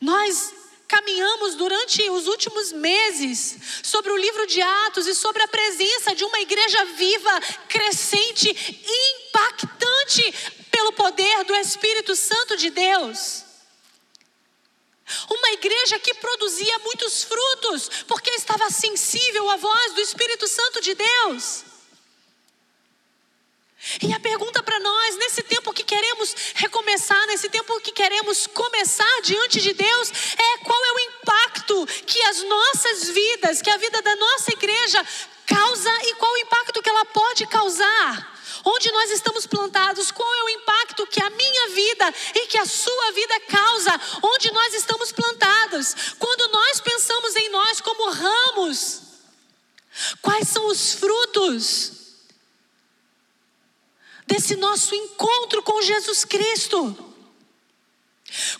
Nós 0.00 0.52
caminhamos 0.86 1.54
durante 1.54 2.08
os 2.10 2.26
últimos 2.28 2.72
meses 2.72 3.56
sobre 3.82 4.12
o 4.12 4.16
livro 4.16 4.46
de 4.46 4.60
Atos 4.60 5.06
e 5.06 5.14
sobre 5.14 5.42
a 5.42 5.48
presença 5.48 6.14
de 6.14 6.24
uma 6.24 6.40
igreja 6.40 6.84
viva, 6.84 7.40
crescente, 7.68 8.48
impactante 9.28 10.32
pelo 10.70 10.92
poder 10.92 11.44
do 11.44 11.54
Espírito 11.54 12.14
Santo 12.14 12.56
de 12.56 12.70
Deus. 12.70 13.44
Uma 15.30 15.52
igreja 15.52 15.98
que 15.98 16.14
produzia 16.14 16.78
muitos 16.80 17.22
frutos, 17.24 17.88
porque 18.08 18.30
estava 18.30 18.70
sensível 18.70 19.50
à 19.50 19.56
voz 19.56 19.92
do 19.92 20.00
Espírito 20.00 20.48
Santo 20.48 20.80
de 20.80 20.94
Deus. 20.94 21.64
E 24.02 24.12
a 24.14 24.20
pergunta 24.20 24.62
para 24.62 24.80
nós, 24.80 25.16
nesse 25.16 25.42
tempo 25.42 25.72
que 25.74 25.84
queremos 25.84 26.34
recomeçar, 26.54 27.26
nesse 27.26 27.50
tempo 27.50 27.78
que 27.80 27.92
queremos 27.92 28.46
começar 28.46 29.20
diante 29.22 29.60
de 29.60 29.74
Deus, 29.74 30.10
é 30.38 30.58
qual 30.64 30.84
é 30.84 30.92
o 30.92 31.00
impacto 31.00 31.86
que 32.06 32.22
as 32.22 32.42
nossas 32.42 33.08
vidas, 33.10 33.60
que 33.60 33.68
a 33.68 33.76
vida 33.76 34.00
da 34.00 34.16
nossa 34.16 34.52
igreja 34.52 35.06
causa 35.46 35.90
e 36.04 36.14
qual 36.14 36.32
o 36.32 36.38
impacto 36.38 36.82
que 36.82 36.88
ela 36.88 37.04
pode 37.04 37.46
causar 37.46 38.33
onde 38.64 38.90
nós 38.92 39.10
estamos 39.10 39.46
plantados, 39.46 40.10
qual 40.10 40.34
é 40.34 40.42
o 40.44 40.48
impacto 40.48 41.06
que 41.06 41.22
a 41.22 41.30
minha 41.30 41.68
vida 41.70 42.14
e 42.34 42.46
que 42.46 42.58
a 42.58 42.66
sua 42.66 43.12
vida 43.12 43.40
causa, 43.40 44.00
onde 44.22 44.50
nós 44.52 44.74
estamos 44.74 45.12
plantados. 45.12 45.94
Quando 46.18 46.50
nós 46.52 46.80
pensamos 46.80 47.36
em 47.36 47.48
nós 47.50 47.80
como 47.80 48.10
ramos, 48.10 49.02
quais 50.22 50.48
são 50.48 50.66
os 50.66 50.94
frutos 50.94 51.92
desse 54.26 54.56
nosso 54.56 54.94
encontro 54.94 55.62
com 55.62 55.82
Jesus 55.82 56.24
Cristo? 56.24 57.14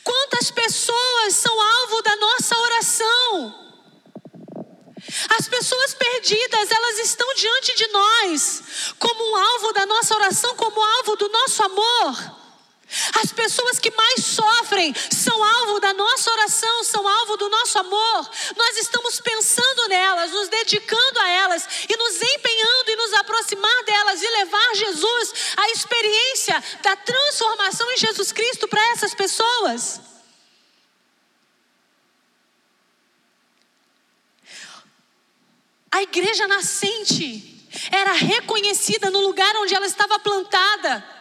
Quantas 0.04 0.50
pessoas 0.50 1.34
são 1.34 1.61
alvo 1.61 2.02
da 2.02 2.16
nossa 2.16 2.58
oração? 2.58 3.74
As 5.38 5.49
pessoas 5.49 5.94
perdidas, 5.94 6.71
elas 6.71 6.99
estão 6.99 7.35
diante 7.35 7.75
de 7.76 7.88
nós, 7.88 8.62
como 8.99 9.30
um 9.30 9.37
alvo 9.37 9.73
da 9.73 9.87
nossa 9.87 10.14
oração, 10.14 10.54
como 10.56 10.83
alvo 10.83 11.16
do 11.16 11.28
nosso 11.28 11.62
amor. 11.62 12.44
As 13.23 13.33
pessoas 13.33 13.78
que 13.78 13.90
mais 13.90 14.25
sofrem 14.25 14.94
são 15.11 15.42
alvo 15.42 15.80
da 15.80 15.92
nossa 15.94 16.30
oração, 16.30 16.85
são 16.85 17.06
alvo 17.06 17.37
do 17.37 17.49
nosso 17.49 17.78
amor. 17.78 18.30
Nós 18.56 18.76
estamos 18.76 19.21
pensando 19.21 19.88
nelas, 19.88 20.30
nos 20.30 20.49
dedicando 20.49 21.18
a 21.21 21.28
elas 21.28 21.66
e 21.88 21.97
nos 21.97 22.23
empenhando 22.23 22.90
em 22.90 22.97
nos 22.97 23.12
aproximar 23.14 23.85
delas 23.85 24.23
e 24.23 24.28
levar 24.28 24.75
Jesus, 24.75 25.33
a 25.56 25.71
experiência 25.71 26.62
da 26.83 26.94
transformação 26.94 27.90
em 27.92 27.97
Jesus 27.97 28.30
Cristo 28.30 28.68
para 28.68 28.85
essas 28.92 29.14
pessoas. 29.14 30.13
A 35.94 36.02
igreja 36.02 36.48
nascente 36.48 37.68
era 37.92 38.10
reconhecida 38.14 39.10
no 39.10 39.20
lugar 39.20 39.54
onde 39.58 39.76
ela 39.76 39.86
estava 39.86 40.18
plantada. 40.18 41.14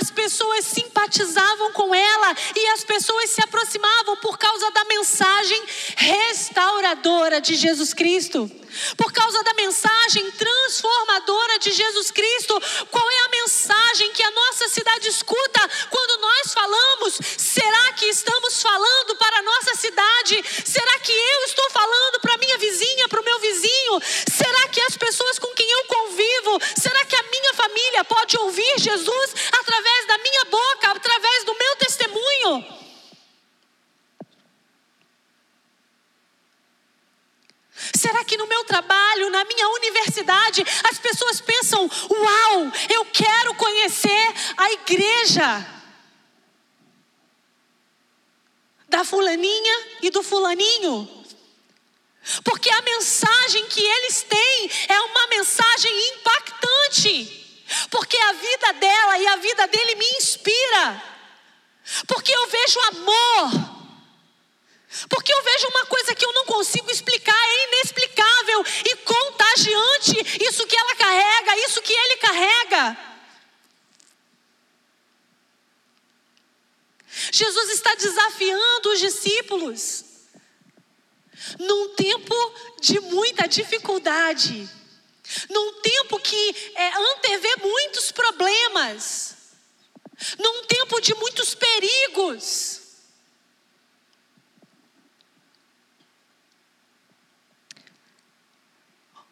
As 0.00 0.10
pessoas 0.10 0.64
simpatizavam 0.64 1.72
com 1.72 1.92
ela 1.92 2.36
e 2.54 2.66
as 2.68 2.84
pessoas 2.84 3.30
se 3.30 3.42
aproximavam 3.42 4.16
por 4.18 4.38
causa 4.38 4.70
da 4.70 4.84
mensagem 4.84 5.60
restauradora 5.96 7.40
de 7.40 7.56
Jesus 7.56 7.92
Cristo. 7.92 8.50
Por 8.96 9.12
causa 9.12 9.42
da 9.42 9.54
mensagem 9.54 10.30
transformadora 10.32 11.58
de 11.58 11.72
Jesus 11.72 12.10
Cristo. 12.10 12.60
Qual 12.90 13.10
é 13.10 13.18
a 13.18 13.28
mensagem 13.28 14.12
que 14.12 14.22
a 14.22 14.30
nossa 14.30 14.68
cidade 14.68 15.08
escuta 15.08 15.70
quando 15.90 16.20
nós 16.20 16.52
falamos? 16.52 17.18
Será 17.36 17.92
que 17.94 18.06
estamos 18.06 18.62
falando 18.62 19.16
para 19.16 19.38
a 19.38 19.42
nossa 19.42 19.74
cidade? 19.76 20.44
Será 20.64 20.98
que 21.00 21.12
eu 21.12 21.44
estou 21.44 21.70
falando 21.70 22.20
para 22.20 22.36
minha 22.38 22.58
vizinha, 22.58 23.08
para 23.08 23.20
o 23.20 23.24
meu 23.24 23.38
vizinho? 23.40 24.00
Será 24.30 24.68
que 24.68 24.75
as 24.86 24.96
pessoas 24.96 25.38
com 25.38 25.52
quem 25.54 25.70
eu 25.70 25.84
convivo, 25.84 26.60
será 26.76 27.04
que 27.04 27.16
a 27.16 27.22
minha 27.22 27.54
família 27.54 28.04
pode 28.04 28.36
ouvir 28.38 28.78
Jesus 28.78 29.34
através 29.52 30.06
da 30.06 30.18
minha 30.18 30.44
boca, 30.44 30.90
através 30.92 31.44
do 31.44 31.54
meu 31.58 31.76
testemunho? 31.76 32.86
Será 37.94 38.24
que 38.24 38.36
no 38.36 38.46
meu 38.46 38.64
trabalho, 38.64 39.30
na 39.30 39.44
minha 39.44 39.68
universidade, 39.68 40.64
as 40.84 40.98
pessoas 40.98 41.40
pensam: 41.40 41.88
uau, 42.10 42.72
eu 42.88 43.04
quero 43.06 43.54
conhecer 43.54 44.34
a 44.56 44.72
igreja 44.72 45.66
da 48.88 49.04
fulaninha 49.04 49.86
e 50.02 50.10
do 50.10 50.22
fulaninho. 50.22 51.25
Porque 52.42 52.68
a 52.70 52.82
mensagem 52.82 53.66
que 53.66 53.80
eles 53.80 54.22
têm 54.22 54.70
é 54.88 55.00
uma 55.00 55.26
mensagem 55.28 56.08
impactante. 56.08 57.64
Porque 57.90 58.16
a 58.16 58.32
vida 58.32 58.72
dela 58.74 59.18
e 59.18 59.26
a 59.28 59.36
vida 59.36 59.66
dele 59.68 59.94
me 59.94 60.06
inspira. 60.18 61.02
Porque 62.06 62.32
eu 62.32 62.46
vejo 62.48 62.80
amor. 62.80 63.76
Porque 65.08 65.32
eu 65.32 65.42
vejo 65.42 65.68
uma 65.68 65.86
coisa 65.86 66.14
que 66.14 66.24
eu 66.24 66.32
não 66.32 66.46
consigo 66.46 66.90
explicar, 66.90 67.36
é 67.36 67.64
inexplicável 67.68 68.64
e 68.84 68.96
contagiante 68.96 70.44
isso 70.48 70.66
que 70.66 70.76
ela 70.76 70.96
carrega, 70.96 71.58
isso 71.58 71.82
que 71.82 71.92
ele 71.92 72.16
carrega. 72.16 72.96
Jesus 77.30 77.70
está 77.70 77.94
desafiando 77.94 78.90
os 78.90 79.00
discípulos 79.00 80.05
num 81.58 81.94
tempo 81.94 82.34
de 82.80 82.98
muita 83.00 83.46
dificuldade, 83.46 84.68
num 85.50 85.80
tempo 85.80 86.18
que 86.18 86.72
é, 86.74 86.96
antevê 87.12 87.56
muitos 87.56 88.12
problemas, 88.12 89.36
num 90.38 90.64
tempo 90.64 91.00
de 91.00 91.14
muitos 91.14 91.54
perigos. 91.54 92.80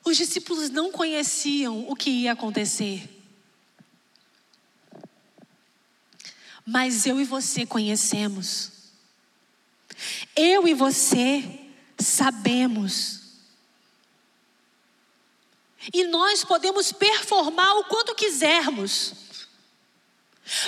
Os 0.04 0.18
discípulos 0.18 0.68
não 0.68 0.92
conheciam 0.92 1.88
o 1.88 1.96
que 1.96 2.10
ia 2.10 2.32
acontecer. 2.32 3.08
Mas 6.66 7.06
eu 7.06 7.18
e 7.20 7.24
você 7.24 7.64
conhecemos. 7.64 8.72
Eu 10.36 10.68
e 10.68 10.74
você 10.74 11.63
sabemos. 12.04 13.20
E 15.92 16.04
nós 16.04 16.44
podemos 16.44 16.92
performar 16.92 17.76
o 17.78 17.84
quanto 17.84 18.14
quisermos. 18.14 19.12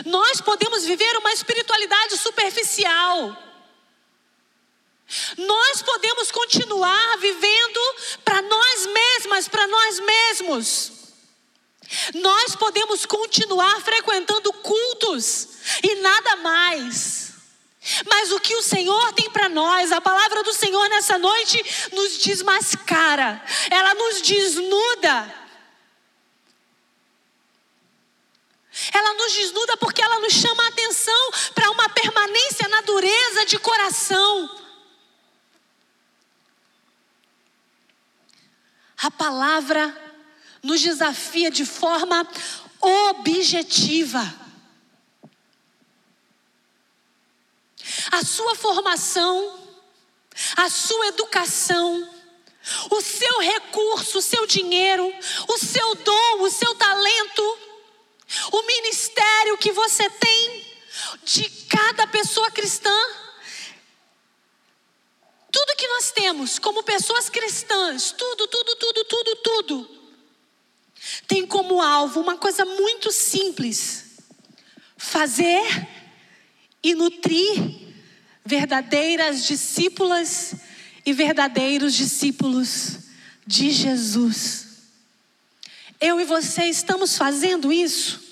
Nós 0.04 0.40
podemos 0.40 0.84
viver 0.84 1.16
uma 1.18 1.32
espiritualidade 1.32 2.16
superficial. 2.16 3.44
Nós 5.38 5.82
podemos 5.82 6.30
continuar 6.30 7.18
vivendo 7.18 7.80
para 8.24 8.42
nós 8.42 8.86
mesmas, 8.86 9.48
para 9.48 9.66
nós 9.66 10.00
mesmos. 10.00 10.92
Nós 12.14 12.56
podemos 12.56 13.06
continuar 13.06 13.80
frequentando 13.82 14.52
cultos 14.54 15.48
e 15.82 15.94
nada 15.96 16.36
mais. 16.36 17.15
Mas 18.08 18.32
o 18.32 18.40
que 18.40 18.54
o 18.56 18.62
Senhor 18.62 19.12
tem 19.12 19.30
para 19.30 19.48
nós, 19.48 19.92
a 19.92 20.00
palavra 20.00 20.42
do 20.42 20.52
Senhor 20.52 20.88
nessa 20.88 21.18
noite 21.18 21.62
nos 21.92 22.18
desmascara, 22.18 23.42
ela 23.70 23.94
nos 23.94 24.22
desnuda. 24.22 25.46
Ela 28.92 29.14
nos 29.14 29.32
desnuda 29.32 29.76
porque 29.78 30.02
ela 30.02 30.20
nos 30.20 30.32
chama 30.32 30.64
a 30.64 30.68
atenção 30.68 31.30
para 31.54 31.70
uma 31.70 31.88
permanência 31.88 32.68
na 32.68 32.80
dureza 32.82 33.46
de 33.46 33.58
coração. 33.58 34.66
A 38.98 39.10
palavra 39.10 39.94
nos 40.62 40.80
desafia 40.80 41.50
de 41.50 41.64
forma 41.64 42.26
objetiva. 42.80 44.45
A 48.10 48.24
sua 48.24 48.54
formação, 48.54 49.58
a 50.56 50.68
sua 50.68 51.08
educação, 51.08 52.16
o 52.90 53.00
seu 53.00 53.40
recurso, 53.40 54.18
o 54.18 54.22
seu 54.22 54.46
dinheiro, 54.46 55.12
o 55.48 55.58
seu 55.58 55.94
dom, 55.94 56.42
o 56.42 56.50
seu 56.50 56.74
talento, 56.74 57.58
o 58.52 58.62
ministério 58.62 59.56
que 59.58 59.70
você 59.72 60.08
tem 60.10 60.66
de 61.22 61.48
cada 61.68 62.06
pessoa 62.06 62.50
cristã. 62.50 62.94
Tudo 65.50 65.76
que 65.76 65.88
nós 65.88 66.10
temos 66.10 66.58
como 66.58 66.82
pessoas 66.82 67.30
cristãs, 67.30 68.12
tudo, 68.12 68.46
tudo, 68.48 68.76
tudo, 68.76 69.04
tudo, 69.04 69.36
tudo, 69.36 69.96
tem 71.26 71.46
como 71.46 71.80
alvo 71.80 72.20
uma 72.20 72.36
coisa 72.36 72.64
muito 72.64 73.12
simples: 73.12 74.16
fazer 74.96 75.64
e 76.82 76.94
nutrir 76.94 77.85
verdadeiras 78.46 79.44
discípulas 79.44 80.54
e 81.04 81.12
verdadeiros 81.12 81.94
discípulos 81.94 82.98
de 83.46 83.70
Jesus. 83.70 84.66
Eu 86.00 86.20
e 86.20 86.24
você 86.24 86.64
estamos 86.64 87.16
fazendo 87.16 87.72
isso? 87.72 88.24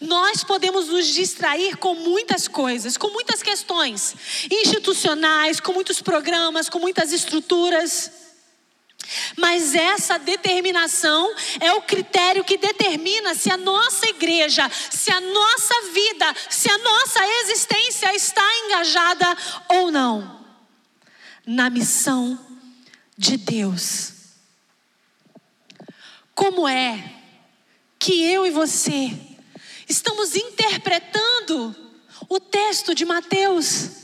Nós 0.00 0.42
podemos 0.42 0.88
nos 0.88 1.06
distrair 1.06 1.76
com 1.76 1.94
muitas 1.94 2.48
coisas, 2.48 2.96
com 2.96 3.10
muitas 3.10 3.42
questões 3.42 4.14
institucionais, 4.50 5.60
com 5.60 5.72
muitos 5.72 6.00
programas, 6.00 6.68
com 6.68 6.78
muitas 6.78 7.12
estruturas. 7.12 8.10
Mas 9.36 9.74
essa 9.74 10.18
determinação 10.18 11.34
é 11.60 11.72
o 11.72 11.82
critério 11.82 12.44
que 12.44 12.56
determina 12.56 13.34
se 13.34 13.50
a 13.50 13.56
nossa 13.56 14.06
igreja, 14.06 14.70
se 14.90 15.10
a 15.10 15.20
nossa 15.20 15.74
vida, 15.92 16.34
se 16.50 16.70
a 16.70 16.78
nossa 16.78 17.20
existência 17.42 18.14
está 18.14 18.44
engajada 18.64 19.36
ou 19.68 19.90
não 19.90 20.40
na 21.46 21.68
missão 21.70 22.38
de 23.16 23.36
Deus. 23.36 24.12
Como 26.34 26.66
é 26.66 27.12
que 27.98 28.24
eu 28.24 28.46
e 28.46 28.50
você 28.50 29.12
estamos 29.88 30.34
interpretando 30.34 31.76
o 32.28 32.40
texto 32.40 32.94
de 32.94 33.04
Mateus 33.04 34.01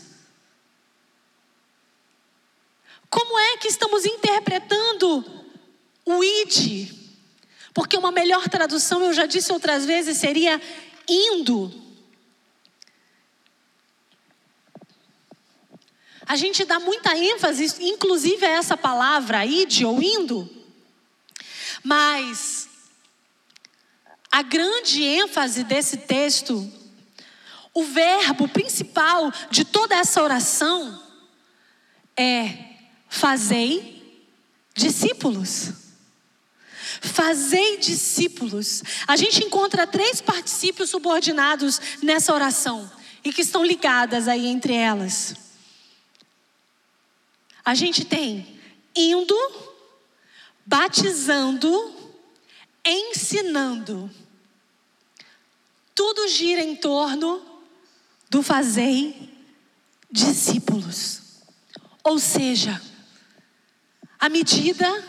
Como 3.11 3.39
é 3.39 3.57
que 3.57 3.69
estamos 3.69 4.05
interpretando 4.05 5.25
o 6.05 6.23
id? 6.23 6.93
Porque 7.73 7.97
uma 7.97 8.13
melhor 8.13 8.49
tradução, 8.49 9.03
eu 9.03 9.13
já 9.13 9.25
disse 9.25 9.53
outras 9.53 9.87
vezes, 9.87 10.19
seria 10.19 10.61
indo. 11.09 11.73
A 16.27 16.37
gente 16.37 16.65
dá 16.65 16.79
muita 16.79 17.17
ênfase, 17.17 17.65
inclusive, 17.81 18.45
a 18.45 18.51
essa 18.51 18.77
palavra, 18.77 19.47
id 19.47 19.83
ou 19.85 20.03
indo. 20.03 20.49
Mas 21.83 22.69
a 24.31 24.43
grande 24.43 25.03
ênfase 25.03 25.65
desse 25.65 25.97
texto, 25.97 26.71
o 27.73 27.85
verbo 27.85 28.47
principal 28.49 29.33
de 29.51 29.65
toda 29.65 29.97
essa 29.97 30.23
oração 30.23 31.03
é 32.15 32.68
Fazei 33.09 33.99
discípulos. 34.75 35.73
Fazei 37.01 37.79
discípulos. 37.79 38.83
A 39.07 39.17
gente 39.17 39.45
encontra 39.45 39.87
três 39.87 40.21
particípios 40.21 40.91
subordinados 40.91 41.81
nessa 42.03 42.35
oração 42.35 42.91
e 43.25 43.33
que 43.33 43.43
estão 43.43 43.65
ligadas 43.65 44.29
aí 44.29 44.47
entre 44.47 44.75
elas. 44.75 45.35
A 47.65 47.75
gente 47.75 48.05
tem 48.05 48.59
indo, 48.97 49.37
batizando, 50.65 51.95
ensinando. 52.85 54.11
Tudo 55.95 56.29
gira 56.29 56.63
em 56.63 56.77
torno 56.77 57.45
do 58.31 58.43
fazei 58.43 59.35
discípulos. 60.11 61.23
Ou 62.03 62.19
seja, 62.19 62.81
à 64.19 64.29
medida 64.29 65.05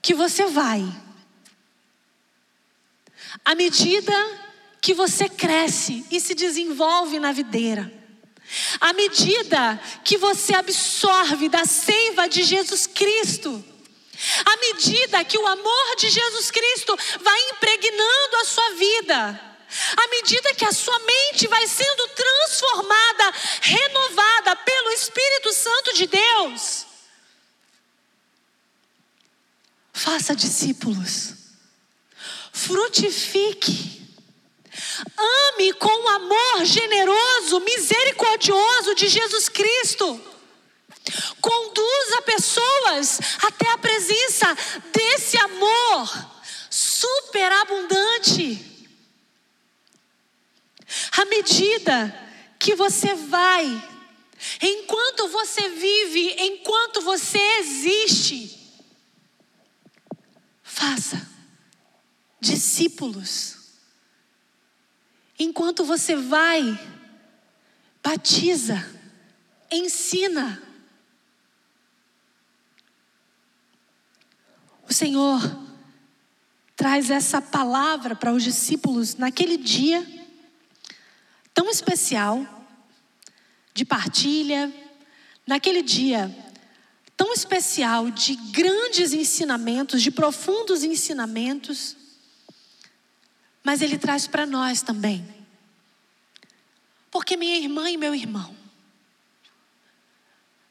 que 0.00 0.14
você 0.14 0.46
vai, 0.46 0.84
à 3.44 3.54
medida 3.54 4.12
que 4.80 4.92
você 4.92 5.28
cresce 5.28 6.04
e 6.10 6.20
se 6.20 6.34
desenvolve 6.34 7.20
na 7.20 7.32
videira, 7.32 7.90
à 8.80 8.92
medida 8.92 9.80
que 10.04 10.18
você 10.18 10.54
absorve 10.54 11.48
da 11.48 11.64
seiva 11.64 12.28
de 12.28 12.42
Jesus 12.42 12.86
Cristo, 12.86 13.64
à 14.44 14.56
medida 14.56 15.24
que 15.24 15.38
o 15.38 15.46
amor 15.46 15.96
de 15.96 16.10
Jesus 16.10 16.50
Cristo 16.50 16.96
vai 17.20 17.40
impregnando 17.50 18.36
a 18.40 18.44
sua 18.44 18.70
vida, 18.74 19.40
à 19.96 20.08
medida 20.08 20.54
que 20.54 20.64
a 20.64 20.72
sua 20.72 20.98
mente 20.98 21.48
vai 21.48 21.66
sendo 21.66 22.08
transformada, 22.08 23.32
renovada 23.62 24.56
pelo 24.56 24.90
Espírito 24.90 25.52
Santo 25.52 25.94
de 25.94 26.06
Deus, 26.06 26.86
faça 30.02 30.34
discípulos, 30.34 31.34
frutifique, 32.52 34.02
ame 35.16 35.72
com 35.74 36.04
o 36.04 36.08
amor 36.08 36.64
generoso, 36.64 37.60
misericordioso 37.60 38.96
de 38.96 39.06
Jesus 39.06 39.48
Cristo. 39.48 40.20
Conduza 41.40 42.22
pessoas 42.22 43.20
até 43.44 43.70
a 43.70 43.78
presença 43.78 44.52
desse 44.92 45.38
amor 45.38 46.30
superabundante. 46.68 48.58
À 51.16 51.24
medida 51.26 52.12
que 52.58 52.74
você 52.74 53.14
vai, 53.14 53.64
enquanto 54.60 55.28
você 55.28 55.68
vive, 55.68 56.34
enquanto 56.38 57.02
você 57.02 57.38
existe, 57.58 58.61
faça 60.82 61.24
discípulos. 62.40 63.56
Enquanto 65.38 65.84
você 65.84 66.16
vai, 66.16 66.76
batiza, 68.02 68.84
ensina. 69.70 70.60
O 74.88 74.92
Senhor 74.92 75.40
traz 76.74 77.10
essa 77.10 77.40
palavra 77.40 78.16
para 78.16 78.32
os 78.32 78.42
discípulos 78.42 79.14
naquele 79.14 79.56
dia 79.56 80.04
tão 81.54 81.70
especial 81.70 82.44
de 83.72 83.84
partilha, 83.84 84.72
naquele 85.46 85.80
dia 85.80 86.51
tão 87.16 87.32
especial 87.32 88.10
de 88.10 88.34
grandes 88.36 89.12
ensinamentos, 89.12 90.02
de 90.02 90.10
profundos 90.10 90.82
ensinamentos, 90.82 91.96
mas 93.62 93.80
ele 93.80 93.98
traz 93.98 94.26
para 94.26 94.46
nós 94.46 94.82
também. 94.82 95.26
Porque 97.10 97.36
minha 97.36 97.56
irmã 97.56 97.90
e 97.90 97.96
meu 97.96 98.14
irmão, 98.14 98.56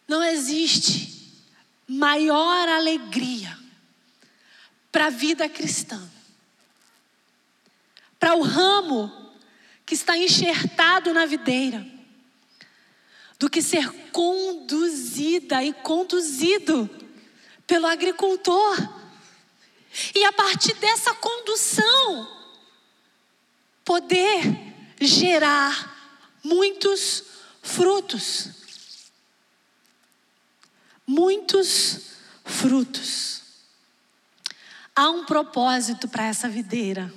não 0.08 0.24
existe 0.24 1.22
maior 1.88 2.68
alegria 2.68 3.58
para 4.92 5.06
a 5.06 5.10
vida 5.10 5.48
cristã, 5.48 6.02
para 8.20 8.36
o 8.36 8.42
ramo 8.42 9.32
que 9.86 9.94
está 9.94 10.18
enxertado 10.18 11.14
na 11.14 11.26
videira, 11.26 11.86
do 13.42 13.50
que 13.50 13.60
ser 13.60 13.92
conduzida 14.12 15.64
e 15.64 15.74
conduzido 15.74 16.88
pelo 17.66 17.88
agricultor. 17.88 18.78
E 20.14 20.24
a 20.24 20.32
partir 20.32 20.76
dessa 20.76 21.12
condução, 21.16 22.38
poder 23.84 24.44
gerar 25.02 26.38
muitos 26.44 27.24
frutos. 27.64 28.50
Muitos 31.08 32.12
frutos. 32.46 33.42
Há 34.96 35.10
um 35.10 35.26
propósito 35.26 36.08
para 36.08 36.28
essa 36.28 36.48
videira. 36.48 37.12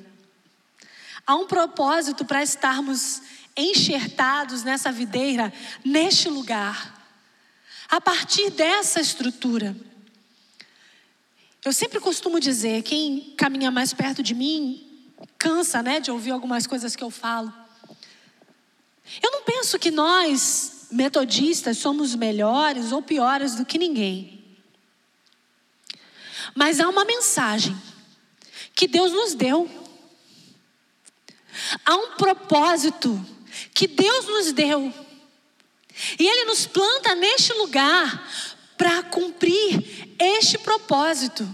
Há 1.26 1.37
um 1.37 1.46
propósito 1.46 2.24
para 2.24 2.42
estarmos 2.42 3.20
enxertados 3.56 4.62
nessa 4.62 4.90
videira, 4.90 5.52
neste 5.84 6.28
lugar. 6.28 6.92
A 7.88 8.00
partir 8.00 8.50
dessa 8.50 9.00
estrutura. 9.00 9.76
Eu 11.64 11.72
sempre 11.72 12.00
costumo 12.00 12.40
dizer, 12.40 12.82
quem 12.82 13.34
caminha 13.36 13.70
mais 13.70 13.92
perto 13.92 14.22
de 14.22 14.34
mim 14.34 14.84
cansa, 15.38 15.82
né, 15.82 16.00
de 16.00 16.10
ouvir 16.10 16.30
algumas 16.30 16.66
coisas 16.66 16.94
que 16.94 17.04
eu 17.04 17.10
falo. 17.10 17.52
Eu 19.22 19.30
não 19.30 19.42
penso 19.44 19.78
que 19.78 19.90
nós, 19.90 20.88
metodistas, 20.90 21.78
somos 21.78 22.14
melhores 22.14 22.92
ou 22.92 23.02
piores 23.02 23.54
do 23.54 23.64
que 23.64 23.78
ninguém. 23.78 24.44
Mas 26.54 26.80
há 26.80 26.88
uma 26.88 27.04
mensagem 27.04 27.76
que 28.74 28.86
Deus 28.86 29.12
nos 29.12 29.34
deu. 29.34 29.70
Há 31.84 31.94
um 31.94 32.12
propósito 32.12 33.24
que 33.74 33.88
Deus 33.88 34.26
nos 34.26 34.52
deu. 34.52 34.94
E 36.18 36.26
Ele 36.26 36.44
nos 36.44 36.64
planta 36.64 37.14
neste 37.14 37.52
lugar 37.54 38.26
para 38.78 39.02
cumprir 39.02 40.14
este 40.18 40.56
propósito 40.58 41.48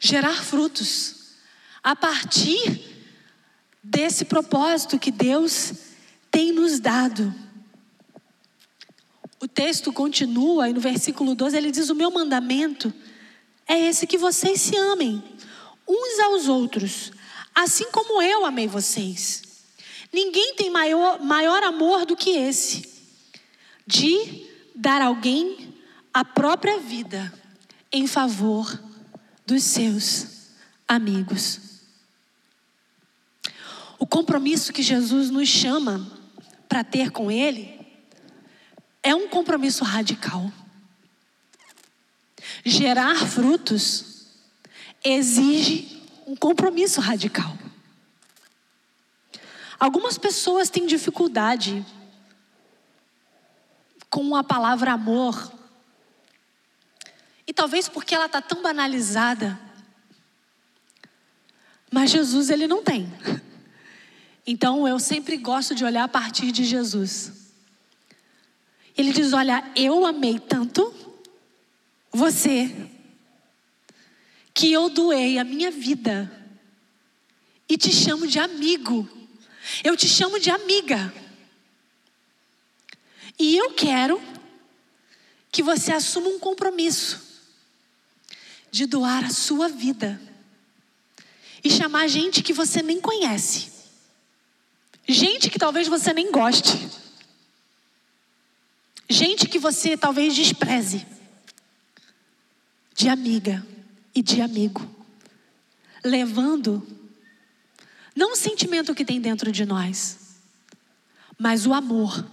gerar 0.00 0.42
frutos 0.42 1.16
a 1.82 1.94
partir 1.94 2.82
desse 3.82 4.24
propósito 4.24 4.98
que 4.98 5.10
Deus 5.10 5.72
tem 6.30 6.52
nos 6.52 6.80
dado. 6.80 7.32
O 9.38 9.46
texto 9.46 9.92
continua 9.92 10.68
e 10.68 10.72
no 10.72 10.80
versículo 10.80 11.34
12 11.34 11.56
ele 11.56 11.70
diz: 11.70 11.90
O 11.90 11.94
meu 11.94 12.10
mandamento 12.10 12.92
é 13.68 13.78
esse 13.88 14.06
que 14.06 14.18
vocês 14.18 14.60
se 14.60 14.76
amem 14.76 15.22
uns 15.86 16.18
aos 16.20 16.48
outros, 16.48 17.12
assim 17.54 17.90
como 17.90 18.22
eu 18.22 18.44
amei 18.44 18.66
vocês. 18.66 19.49
Ninguém 20.12 20.54
tem 20.54 20.70
maior, 20.70 21.20
maior 21.20 21.62
amor 21.62 22.04
do 22.04 22.16
que 22.16 22.30
esse, 22.30 22.88
de 23.86 24.46
dar 24.74 25.00
alguém 25.00 25.74
a 26.12 26.24
própria 26.24 26.78
vida 26.78 27.32
em 27.92 28.06
favor 28.06 28.80
dos 29.46 29.62
seus 29.62 30.48
amigos. 30.88 31.60
O 33.98 34.06
compromisso 34.06 34.72
que 34.72 34.82
Jesus 34.82 35.30
nos 35.30 35.48
chama 35.48 36.10
para 36.68 36.82
ter 36.82 37.10
com 37.10 37.30
Ele 37.30 37.78
é 39.02 39.14
um 39.14 39.28
compromisso 39.28 39.84
radical. 39.84 40.50
Gerar 42.64 43.26
frutos 43.26 44.26
exige 45.04 46.02
um 46.26 46.34
compromisso 46.34 47.00
radical. 47.00 47.56
Algumas 49.80 50.18
pessoas 50.18 50.68
têm 50.68 50.86
dificuldade 50.86 51.84
com 54.10 54.36
a 54.36 54.44
palavra 54.44 54.92
amor. 54.92 55.50
E 57.46 57.52
talvez 57.54 57.88
porque 57.88 58.14
ela 58.14 58.26
está 58.26 58.42
tão 58.42 58.60
banalizada. 58.60 59.58
Mas 61.90 62.10
Jesus, 62.10 62.50
ele 62.50 62.66
não 62.66 62.84
tem. 62.84 63.10
Então 64.46 64.86
eu 64.86 64.98
sempre 64.98 65.38
gosto 65.38 65.74
de 65.74 65.84
olhar 65.84 66.04
a 66.04 66.08
partir 66.08 66.52
de 66.52 66.62
Jesus. 66.62 67.32
Ele 68.96 69.12
diz: 69.12 69.32
Olha, 69.32 69.64
eu 69.74 70.04
amei 70.04 70.38
tanto 70.38 70.94
você, 72.12 72.90
que 74.52 74.72
eu 74.72 74.90
doei 74.90 75.38
a 75.38 75.44
minha 75.44 75.70
vida 75.70 76.30
e 77.68 77.78
te 77.78 77.92
chamo 77.92 78.26
de 78.26 78.38
amigo, 78.38 79.08
eu 79.84 79.96
te 79.96 80.08
chamo 80.08 80.38
de 80.38 80.50
amiga. 80.50 81.12
E 83.38 83.56
eu 83.56 83.70
quero 83.72 84.20
que 85.50 85.62
você 85.62 85.92
assuma 85.92 86.28
um 86.28 86.38
compromisso 86.38 87.20
de 88.70 88.86
doar 88.86 89.24
a 89.24 89.30
sua 89.30 89.68
vida 89.68 90.20
e 91.62 91.70
chamar 91.70 92.08
gente 92.08 92.42
que 92.42 92.52
você 92.52 92.82
nem 92.82 93.00
conhece, 93.00 93.70
gente 95.08 95.50
que 95.50 95.58
talvez 95.58 95.88
você 95.88 96.12
nem 96.12 96.30
goste, 96.30 96.88
gente 99.08 99.46
que 99.46 99.58
você 99.58 99.96
talvez 99.96 100.34
despreze 100.34 101.06
de 102.94 103.08
amiga 103.08 103.66
e 104.14 104.22
de 104.22 104.40
amigo, 104.40 104.88
levando 106.04 106.86
não 108.14 108.32
o 108.32 108.36
sentimento 108.36 108.94
que 108.94 109.04
tem 109.04 109.20
dentro 109.20 109.52
de 109.52 109.64
nós, 109.64 110.18
mas 111.38 111.66
o 111.66 111.72
amor 111.72 112.24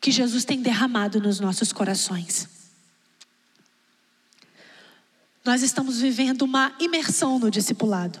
que 0.00 0.10
Jesus 0.10 0.44
tem 0.44 0.60
derramado 0.60 1.20
nos 1.20 1.40
nossos 1.40 1.72
corações. 1.72 2.48
Nós 5.44 5.62
estamos 5.62 6.00
vivendo 6.00 6.42
uma 6.42 6.74
imersão 6.78 7.38
no 7.38 7.50
discipulado. 7.50 8.20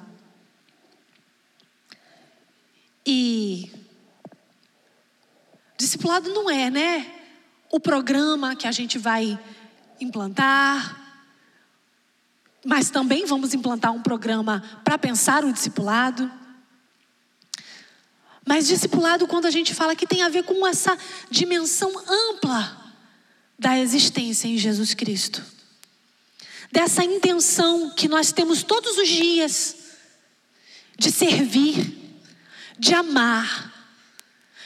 E 3.04 3.70
discipulado 5.76 6.32
não 6.32 6.50
é, 6.50 6.70
né? 6.70 7.14
O 7.70 7.78
programa 7.78 8.56
que 8.56 8.66
a 8.66 8.72
gente 8.72 8.98
vai 8.98 9.38
implantar, 10.00 10.98
mas 12.64 12.90
também 12.90 13.26
vamos 13.26 13.54
implantar 13.54 13.92
um 13.92 14.02
programa 14.02 14.62
para 14.84 14.98
pensar 14.98 15.44
o 15.44 15.52
discipulado. 15.52 16.30
Mas 18.48 18.66
discipulado, 18.66 19.26
quando 19.26 19.44
a 19.44 19.50
gente 19.50 19.74
fala 19.74 19.94
que 19.94 20.06
tem 20.06 20.22
a 20.22 20.30
ver 20.30 20.42
com 20.42 20.66
essa 20.66 20.96
dimensão 21.30 21.92
ampla 22.08 22.94
da 23.58 23.78
existência 23.78 24.48
em 24.48 24.56
Jesus 24.56 24.94
Cristo, 24.94 25.44
dessa 26.72 27.04
intenção 27.04 27.90
que 27.90 28.08
nós 28.08 28.32
temos 28.32 28.62
todos 28.62 28.96
os 28.96 29.06
dias 29.06 29.76
de 30.98 31.12
servir, 31.12 31.94
de 32.78 32.94
amar, 32.94 33.70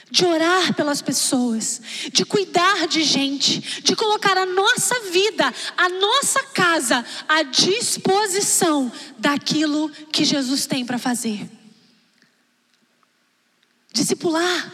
de 0.09 0.25
orar 0.27 0.75
pelas 0.75 1.03
pessoas, 1.03 1.83
de 2.13 2.25
cuidar 2.25 2.87
de 2.87 3.03
gente, 3.03 3.83
de 3.83 3.97
colocar 3.97 4.39
a 4.39 4.47
nossa 4.47 5.11
vida, 5.11 5.53
a 5.77 5.89
nossa 5.89 6.41
casa 6.45 7.05
à 7.29 7.43
disposição 7.43 8.93
daquilo 9.19 9.91
que 10.13 10.25
Jesus 10.25 10.67
tem 10.67 10.87
para 10.87 11.01
fazer. 11.01 11.62
Discipular 13.93 14.73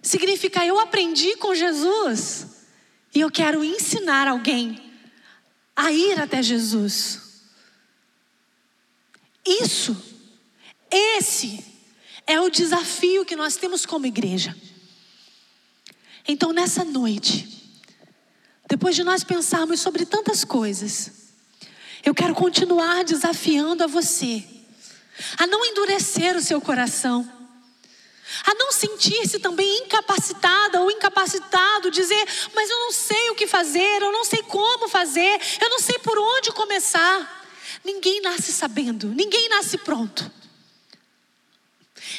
significa 0.00 0.64
eu 0.64 0.78
aprendi 0.78 1.36
com 1.36 1.54
Jesus 1.54 2.46
e 3.14 3.20
eu 3.20 3.30
quero 3.30 3.64
ensinar 3.64 4.28
alguém 4.28 4.82
a 5.74 5.92
ir 5.92 6.18
até 6.20 6.42
Jesus. 6.42 7.42
Isso, 9.44 9.96
esse 10.90 11.64
é 12.26 12.40
o 12.40 12.50
desafio 12.50 13.24
que 13.24 13.36
nós 13.36 13.56
temos 13.56 13.86
como 13.86 14.06
igreja. 14.06 14.56
Então, 16.26 16.52
nessa 16.52 16.84
noite, 16.84 17.48
depois 18.68 18.96
de 18.96 19.04
nós 19.04 19.22
pensarmos 19.22 19.80
sobre 19.80 20.04
tantas 20.04 20.42
coisas, 20.44 21.12
eu 22.04 22.14
quero 22.14 22.34
continuar 22.34 23.04
desafiando 23.04 23.84
a 23.84 23.86
você 23.86 24.44
a 25.38 25.46
não 25.46 25.64
endurecer 25.64 26.36
o 26.36 26.42
seu 26.42 26.60
coração, 26.60 27.30
a 28.44 28.54
não 28.54 28.72
sentir-se 28.72 29.38
também 29.38 29.78
incapacitada 29.78 30.80
ou 30.80 30.90
incapacitado, 30.90 31.90
dizer, 31.90 32.26
mas 32.54 32.68
eu 32.68 32.78
não 32.80 32.92
sei 32.92 33.30
o 33.30 33.34
que 33.34 33.46
fazer, 33.46 34.02
eu 34.02 34.12
não 34.12 34.24
sei 34.24 34.42
como 34.42 34.88
fazer, 34.88 35.40
eu 35.60 35.70
não 35.70 35.78
sei 35.78 35.98
por 35.98 36.18
onde 36.18 36.52
começar. 36.52 37.44
Ninguém 37.84 38.20
nasce 38.20 38.52
sabendo, 38.52 39.08
ninguém 39.08 39.48
nasce 39.48 39.78
pronto. 39.78 40.30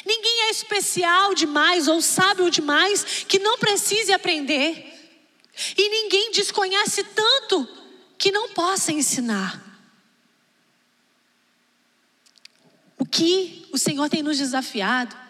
Ninguém 0.04 0.42
é 0.42 0.50
especial 0.50 1.34
demais 1.34 1.88
ou 1.88 2.00
sábio 2.00 2.50
demais 2.50 3.24
que 3.26 3.38
não 3.38 3.58
precise 3.58 4.12
aprender. 4.12 4.86
E 5.76 5.88
ninguém 5.88 6.30
desconhece 6.30 7.02
tanto 7.04 7.68
que 8.16 8.30
não 8.30 8.50
possa 8.50 8.92
ensinar. 8.92 9.62
O 12.98 13.04
que 13.06 13.66
o 13.72 13.78
Senhor 13.78 14.08
tem 14.08 14.22
nos 14.22 14.38
desafiado 14.38 15.27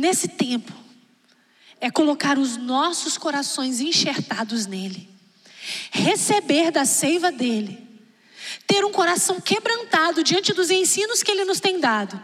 nesse 0.00 0.28
tempo 0.28 0.72
é 1.80 1.90
colocar 1.90 2.38
os 2.38 2.56
nossos 2.56 3.16
corações 3.16 3.80
enxertados 3.80 4.66
nele, 4.66 5.08
receber 5.90 6.70
da 6.70 6.84
seiva 6.84 7.30
dele, 7.30 7.86
ter 8.66 8.84
um 8.84 8.90
coração 8.90 9.40
quebrantado 9.40 10.24
diante 10.24 10.52
dos 10.52 10.70
ensinos 10.70 11.22
que 11.22 11.30
ele 11.30 11.44
nos 11.44 11.60
tem 11.60 11.78
dado 11.78 12.20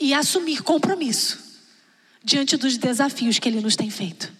e 0.00 0.12
assumir 0.12 0.62
compromisso 0.62 1.42
diante 2.22 2.56
dos 2.56 2.78
desafios 2.78 3.38
que 3.38 3.48
Ele 3.48 3.60
nos 3.60 3.76
tem 3.76 3.90
feito. 3.90 4.32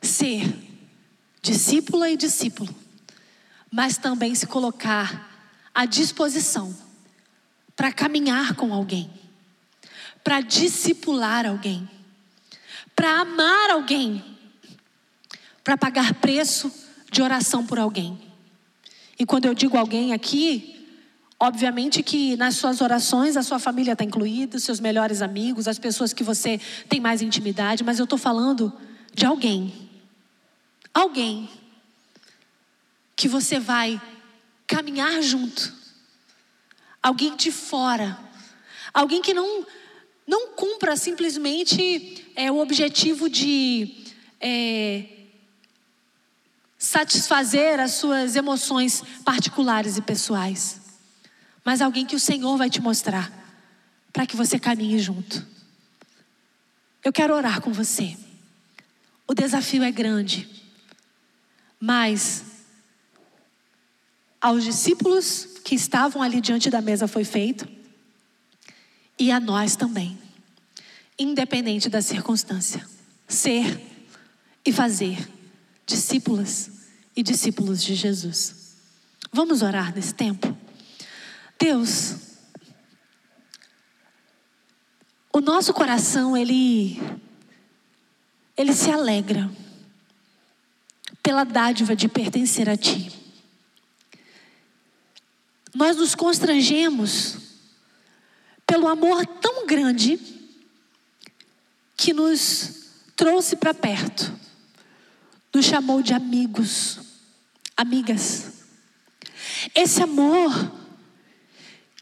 Ser 0.00 0.52
discípula 1.42 2.08
e 2.08 2.16
discípulo, 2.16 2.74
mas 3.70 3.96
também 3.98 4.34
se 4.34 4.46
colocar 4.46 5.28
à 5.74 5.84
disposição 5.84 6.76
para 7.74 7.92
caminhar 7.92 8.54
com 8.54 8.72
alguém, 8.72 9.10
para 10.22 10.40
discipular 10.40 11.46
alguém, 11.46 11.88
para 12.94 13.20
amar 13.20 13.70
alguém, 13.70 14.24
para 15.64 15.76
pagar 15.76 16.14
preço 16.14 16.72
de 17.10 17.22
oração 17.22 17.66
por 17.66 17.78
alguém. 17.78 18.20
E 19.18 19.26
quando 19.26 19.46
eu 19.46 19.54
digo 19.54 19.76
alguém 19.76 20.12
aqui, 20.12 20.72
Obviamente 21.42 22.04
que 22.04 22.36
nas 22.36 22.54
suas 22.54 22.80
orações 22.80 23.36
a 23.36 23.42
sua 23.42 23.58
família 23.58 23.94
está 23.94 24.04
incluída, 24.04 24.60
seus 24.60 24.78
melhores 24.78 25.20
amigos, 25.20 25.66
as 25.66 25.76
pessoas 25.76 26.12
que 26.12 26.22
você 26.22 26.60
tem 26.88 27.00
mais 27.00 27.20
intimidade, 27.20 27.82
mas 27.82 27.98
eu 27.98 28.04
estou 28.04 28.16
falando 28.16 28.72
de 29.12 29.26
alguém. 29.26 29.90
Alguém 30.94 31.50
que 33.16 33.26
você 33.26 33.58
vai 33.58 34.00
caminhar 34.68 35.20
junto. 35.20 35.72
Alguém 37.02 37.34
de 37.34 37.50
fora. 37.50 38.16
Alguém 38.94 39.20
que 39.20 39.34
não, 39.34 39.66
não 40.26 40.48
cumpra 40.48 40.96
simplesmente 40.96 42.24
é, 42.34 42.50
o 42.50 42.58
objetivo 42.58 43.28
de 43.28 43.94
é, 44.40 45.04
satisfazer 46.78 47.80
as 47.80 47.92
suas 47.92 48.36
emoções 48.36 49.02
particulares 49.24 49.96
e 49.96 50.02
pessoais 50.02 50.82
mas 51.64 51.80
alguém 51.80 52.04
que 52.04 52.16
o 52.16 52.20
Senhor 52.20 52.56
vai 52.56 52.68
te 52.68 52.80
mostrar, 52.80 53.30
para 54.12 54.26
que 54.26 54.36
você 54.36 54.58
caminhe 54.58 54.98
junto. 54.98 55.46
Eu 57.04 57.12
quero 57.12 57.34
orar 57.34 57.60
com 57.60 57.72
você. 57.72 58.16
O 59.26 59.34
desafio 59.34 59.82
é 59.82 59.90
grande, 59.90 60.48
mas 61.80 62.44
aos 64.40 64.64
discípulos 64.64 65.48
que 65.64 65.74
estavam 65.74 66.20
ali 66.20 66.40
diante 66.40 66.68
da 66.68 66.80
mesa 66.80 67.06
foi 67.06 67.24
feito, 67.24 67.66
e 69.18 69.30
a 69.30 69.38
nós 69.38 69.76
também, 69.76 70.18
independente 71.18 71.88
da 71.88 72.02
circunstância, 72.02 72.86
ser 73.28 73.80
e 74.64 74.72
fazer 74.72 75.28
discípulas 75.86 76.70
e 77.14 77.22
discípulos 77.22 77.82
de 77.82 77.94
Jesus. 77.94 78.76
Vamos 79.32 79.62
orar 79.62 79.94
nesse 79.94 80.14
tempo? 80.14 80.56
Deus, 81.58 82.16
o 85.32 85.40
nosso 85.40 85.72
coração, 85.72 86.36
ele, 86.36 87.00
ele 88.56 88.72
se 88.72 88.90
alegra 88.90 89.50
pela 91.22 91.44
dádiva 91.44 91.94
de 91.94 92.08
pertencer 92.08 92.68
a 92.68 92.76
Ti. 92.76 93.12
Nós 95.74 95.96
nos 95.96 96.14
constrangemos 96.14 97.38
pelo 98.72 98.88
amor 98.88 99.26
tão 99.26 99.66
grande 99.66 100.18
que 101.94 102.14
nos 102.14 102.86
trouxe 103.14 103.54
para 103.54 103.74
perto, 103.74 104.32
nos 105.54 105.66
chamou 105.66 106.02
de 106.02 106.14
amigos, 106.14 106.98
amigas. 107.76 108.64
Esse 109.74 110.02
amor 110.02 110.72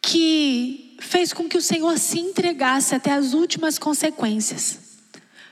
que 0.01 0.97
fez 1.01 1.33
com 1.33 1.49
que 1.49 1.59
o 1.59 1.61
Senhor 1.61 1.99
se 1.99 2.21
entregasse 2.21 2.95
até 2.95 3.15
as 3.15 3.33
últimas 3.33 3.77
consequências, 3.77 4.79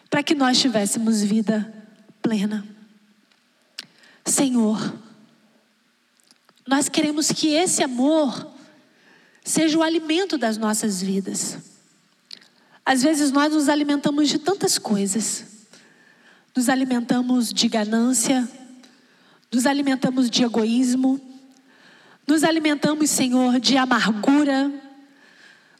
para 0.09 0.23
que 0.23 0.37
nós 0.37 0.61
tivéssemos 0.61 1.21
vida 1.21 1.85
plena. 2.23 2.65
Senhor, 4.25 4.95
nós 6.65 6.89
queremos 6.89 7.33
que 7.33 7.49
esse 7.49 7.83
amor 7.83 8.57
seja 9.49 9.79
o 9.79 9.83
alimento 9.83 10.37
das 10.37 10.59
nossas 10.59 11.01
vidas. 11.01 11.57
Às 12.85 13.03
vezes 13.03 13.33
nós 13.33 13.53
nos 13.53 13.69
alimentamos 13.69 14.29
de 14.29 14.39
tantas 14.39 14.79
coisas. 14.79 15.45
Nos 16.55 16.69
alimentamos 16.69 17.53
de 17.53 17.69
ganância, 17.69 18.49
nos 19.53 19.65
alimentamos 19.65 20.29
de 20.29 20.43
egoísmo, 20.43 21.21
nos 22.27 22.45
alimentamos, 22.45 23.11
Senhor, 23.11 23.59
de 23.59 23.77
amargura. 23.77 24.71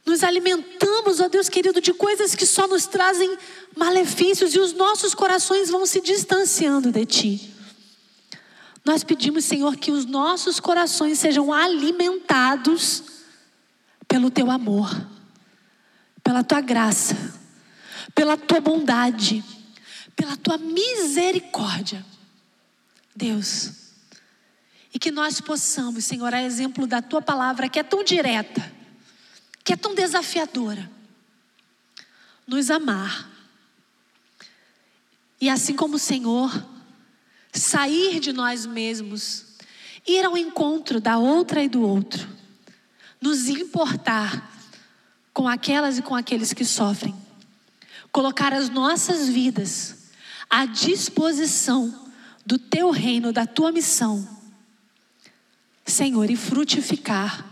Nos 0.07 0.23
alimentamos, 0.23 1.21
ó 1.21 1.29
Deus 1.29 1.49
querido, 1.49 1.81
de 1.81 1.93
coisas 1.93 2.35
que 2.35 2.47
só 2.47 2.67
nos 2.67 2.87
trazem 2.87 3.37
malefícios 3.77 4.55
e 4.55 4.59
os 4.59 4.73
nossos 4.73 5.15
corações 5.15 5.69
vão 5.69 5.85
se 5.85 6.01
distanciando 6.01 6.91
de 6.91 7.05
Ti. 7.05 7.55
Nós 8.85 9.05
pedimos, 9.05 9.45
Senhor, 9.45 9.77
que 9.77 9.91
os 9.91 10.07
nossos 10.07 10.59
corações 10.59 11.19
sejam 11.19 11.53
alimentados 11.53 13.18
pelo 14.09 14.31
Teu 14.31 14.51
amor, 14.51 14.91
pela 16.25 16.43
Tua 16.43 16.61
graça, 16.61 17.15
pela 18.15 18.37
Tua 18.37 18.61
bondade, 18.61 19.45
pela 20.17 20.37
Tua 20.37 20.59
misericórdia. 20.59 22.05
Deus, 23.15 23.89
e 24.95 24.99
que 24.99 25.11
nós 25.11 25.41
possamos, 25.41 26.05
Senhor, 26.05 26.33
a 26.33 26.43
exemplo 26.43 26.87
da 26.87 27.03
tua 27.03 27.21
palavra, 27.21 27.69
que 27.69 27.79
é 27.79 27.83
tão 27.83 28.05
direta, 28.05 28.73
que 29.65 29.73
é 29.73 29.77
tão 29.77 29.95
desafiadora, 29.95 30.91
nos 32.47 32.71
amar. 32.71 33.29
E 35.41 35.51
assim 35.51 35.75
como 35.75 35.97
o 35.97 35.99
Senhor, 35.99 36.65
sair 37.53 38.21
de 38.21 38.33
nós 38.33 38.65
mesmos, 38.65 39.47
ir 40.07 40.25
ao 40.25 40.37
encontro 40.37 41.01
da 41.01 41.19
outra 41.19 41.63
e 41.63 41.69
do 41.69 41.83
outro, 41.83 42.29
nos 43.21 43.49
importar 43.49 44.51
com 45.33 45.49
aquelas 45.49 45.99
e 45.99 46.03
com 46.03 46.15
aqueles 46.15 46.53
que 46.53 46.65
sofrem, 46.65 47.15
colocar 48.11 48.53
as 48.53 48.69
nossas 48.69 49.29
vidas 49.29 50.11
à 50.49 50.65
disposição 50.67 52.07
do 52.45 52.59
teu 52.59 52.91
reino, 52.91 53.33
da 53.33 53.47
tua 53.47 53.71
missão, 53.71 54.27
Senhor, 55.85 56.31
e 56.31 56.37
frutificar 56.37 57.45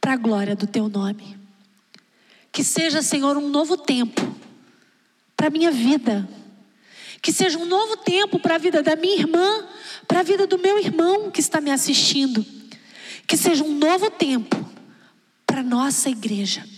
para 0.00 0.14
a 0.14 0.16
glória 0.16 0.56
do 0.56 0.66
teu 0.66 0.88
nome. 0.88 1.38
Que 2.50 2.62
seja, 2.62 3.00
Senhor, 3.02 3.36
um 3.36 3.48
novo 3.48 3.76
tempo 3.76 4.20
para 5.36 5.46
a 5.46 5.50
minha 5.50 5.70
vida. 5.70 6.28
Que 7.22 7.32
seja 7.32 7.58
um 7.58 7.64
novo 7.64 7.96
tempo 7.98 8.38
para 8.38 8.56
a 8.56 8.58
vida 8.58 8.82
da 8.82 8.96
minha 8.96 9.16
irmã, 9.16 9.66
para 10.06 10.20
a 10.20 10.22
vida 10.22 10.46
do 10.46 10.58
meu 10.58 10.78
irmão 10.78 11.30
que 11.30 11.40
está 11.40 11.60
me 11.60 11.70
assistindo. 11.70 12.44
Que 13.26 13.36
seja 13.36 13.64
um 13.64 13.74
novo 13.78 14.10
tempo 14.10 14.62
a 15.62 15.64
nossa 15.64 16.10
igreja. 16.10 16.68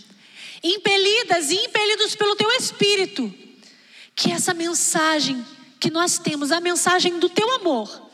Impelidas 0.63 1.49
e 1.49 1.55
impelidos 1.55 2.15
pelo 2.15 2.35
teu 2.35 2.49
espírito. 2.51 3.33
Que 4.15 4.31
essa 4.31 4.53
mensagem 4.53 5.45
que 5.79 5.91
nós 5.91 6.17
temos, 6.17 6.51
a 6.51 6.61
mensagem 6.61 7.19
do 7.19 7.27
teu 7.27 7.53
amor, 7.55 8.09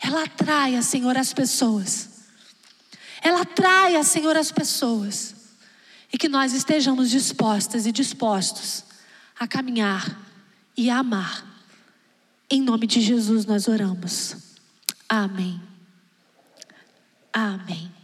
ela 0.00 0.24
atraia, 0.24 0.82
Senhor, 0.82 1.16
as 1.16 1.32
pessoas. 1.32 2.08
Ela 3.22 3.42
atraia, 3.42 4.02
Senhor, 4.02 4.36
as 4.36 4.50
pessoas. 4.50 5.34
E 6.12 6.18
que 6.18 6.28
nós 6.28 6.52
estejamos 6.52 7.10
dispostas 7.10 7.86
e 7.86 7.92
dispostos 7.92 8.84
a 9.38 9.46
caminhar 9.46 10.18
e 10.76 10.90
a 10.90 10.98
amar. 10.98 11.46
Em 12.50 12.60
nome 12.60 12.86
de 12.86 13.00
Jesus 13.00 13.44
nós 13.44 13.68
oramos. 13.68 14.36
Amém. 15.08 15.60
Amém. 17.32 17.99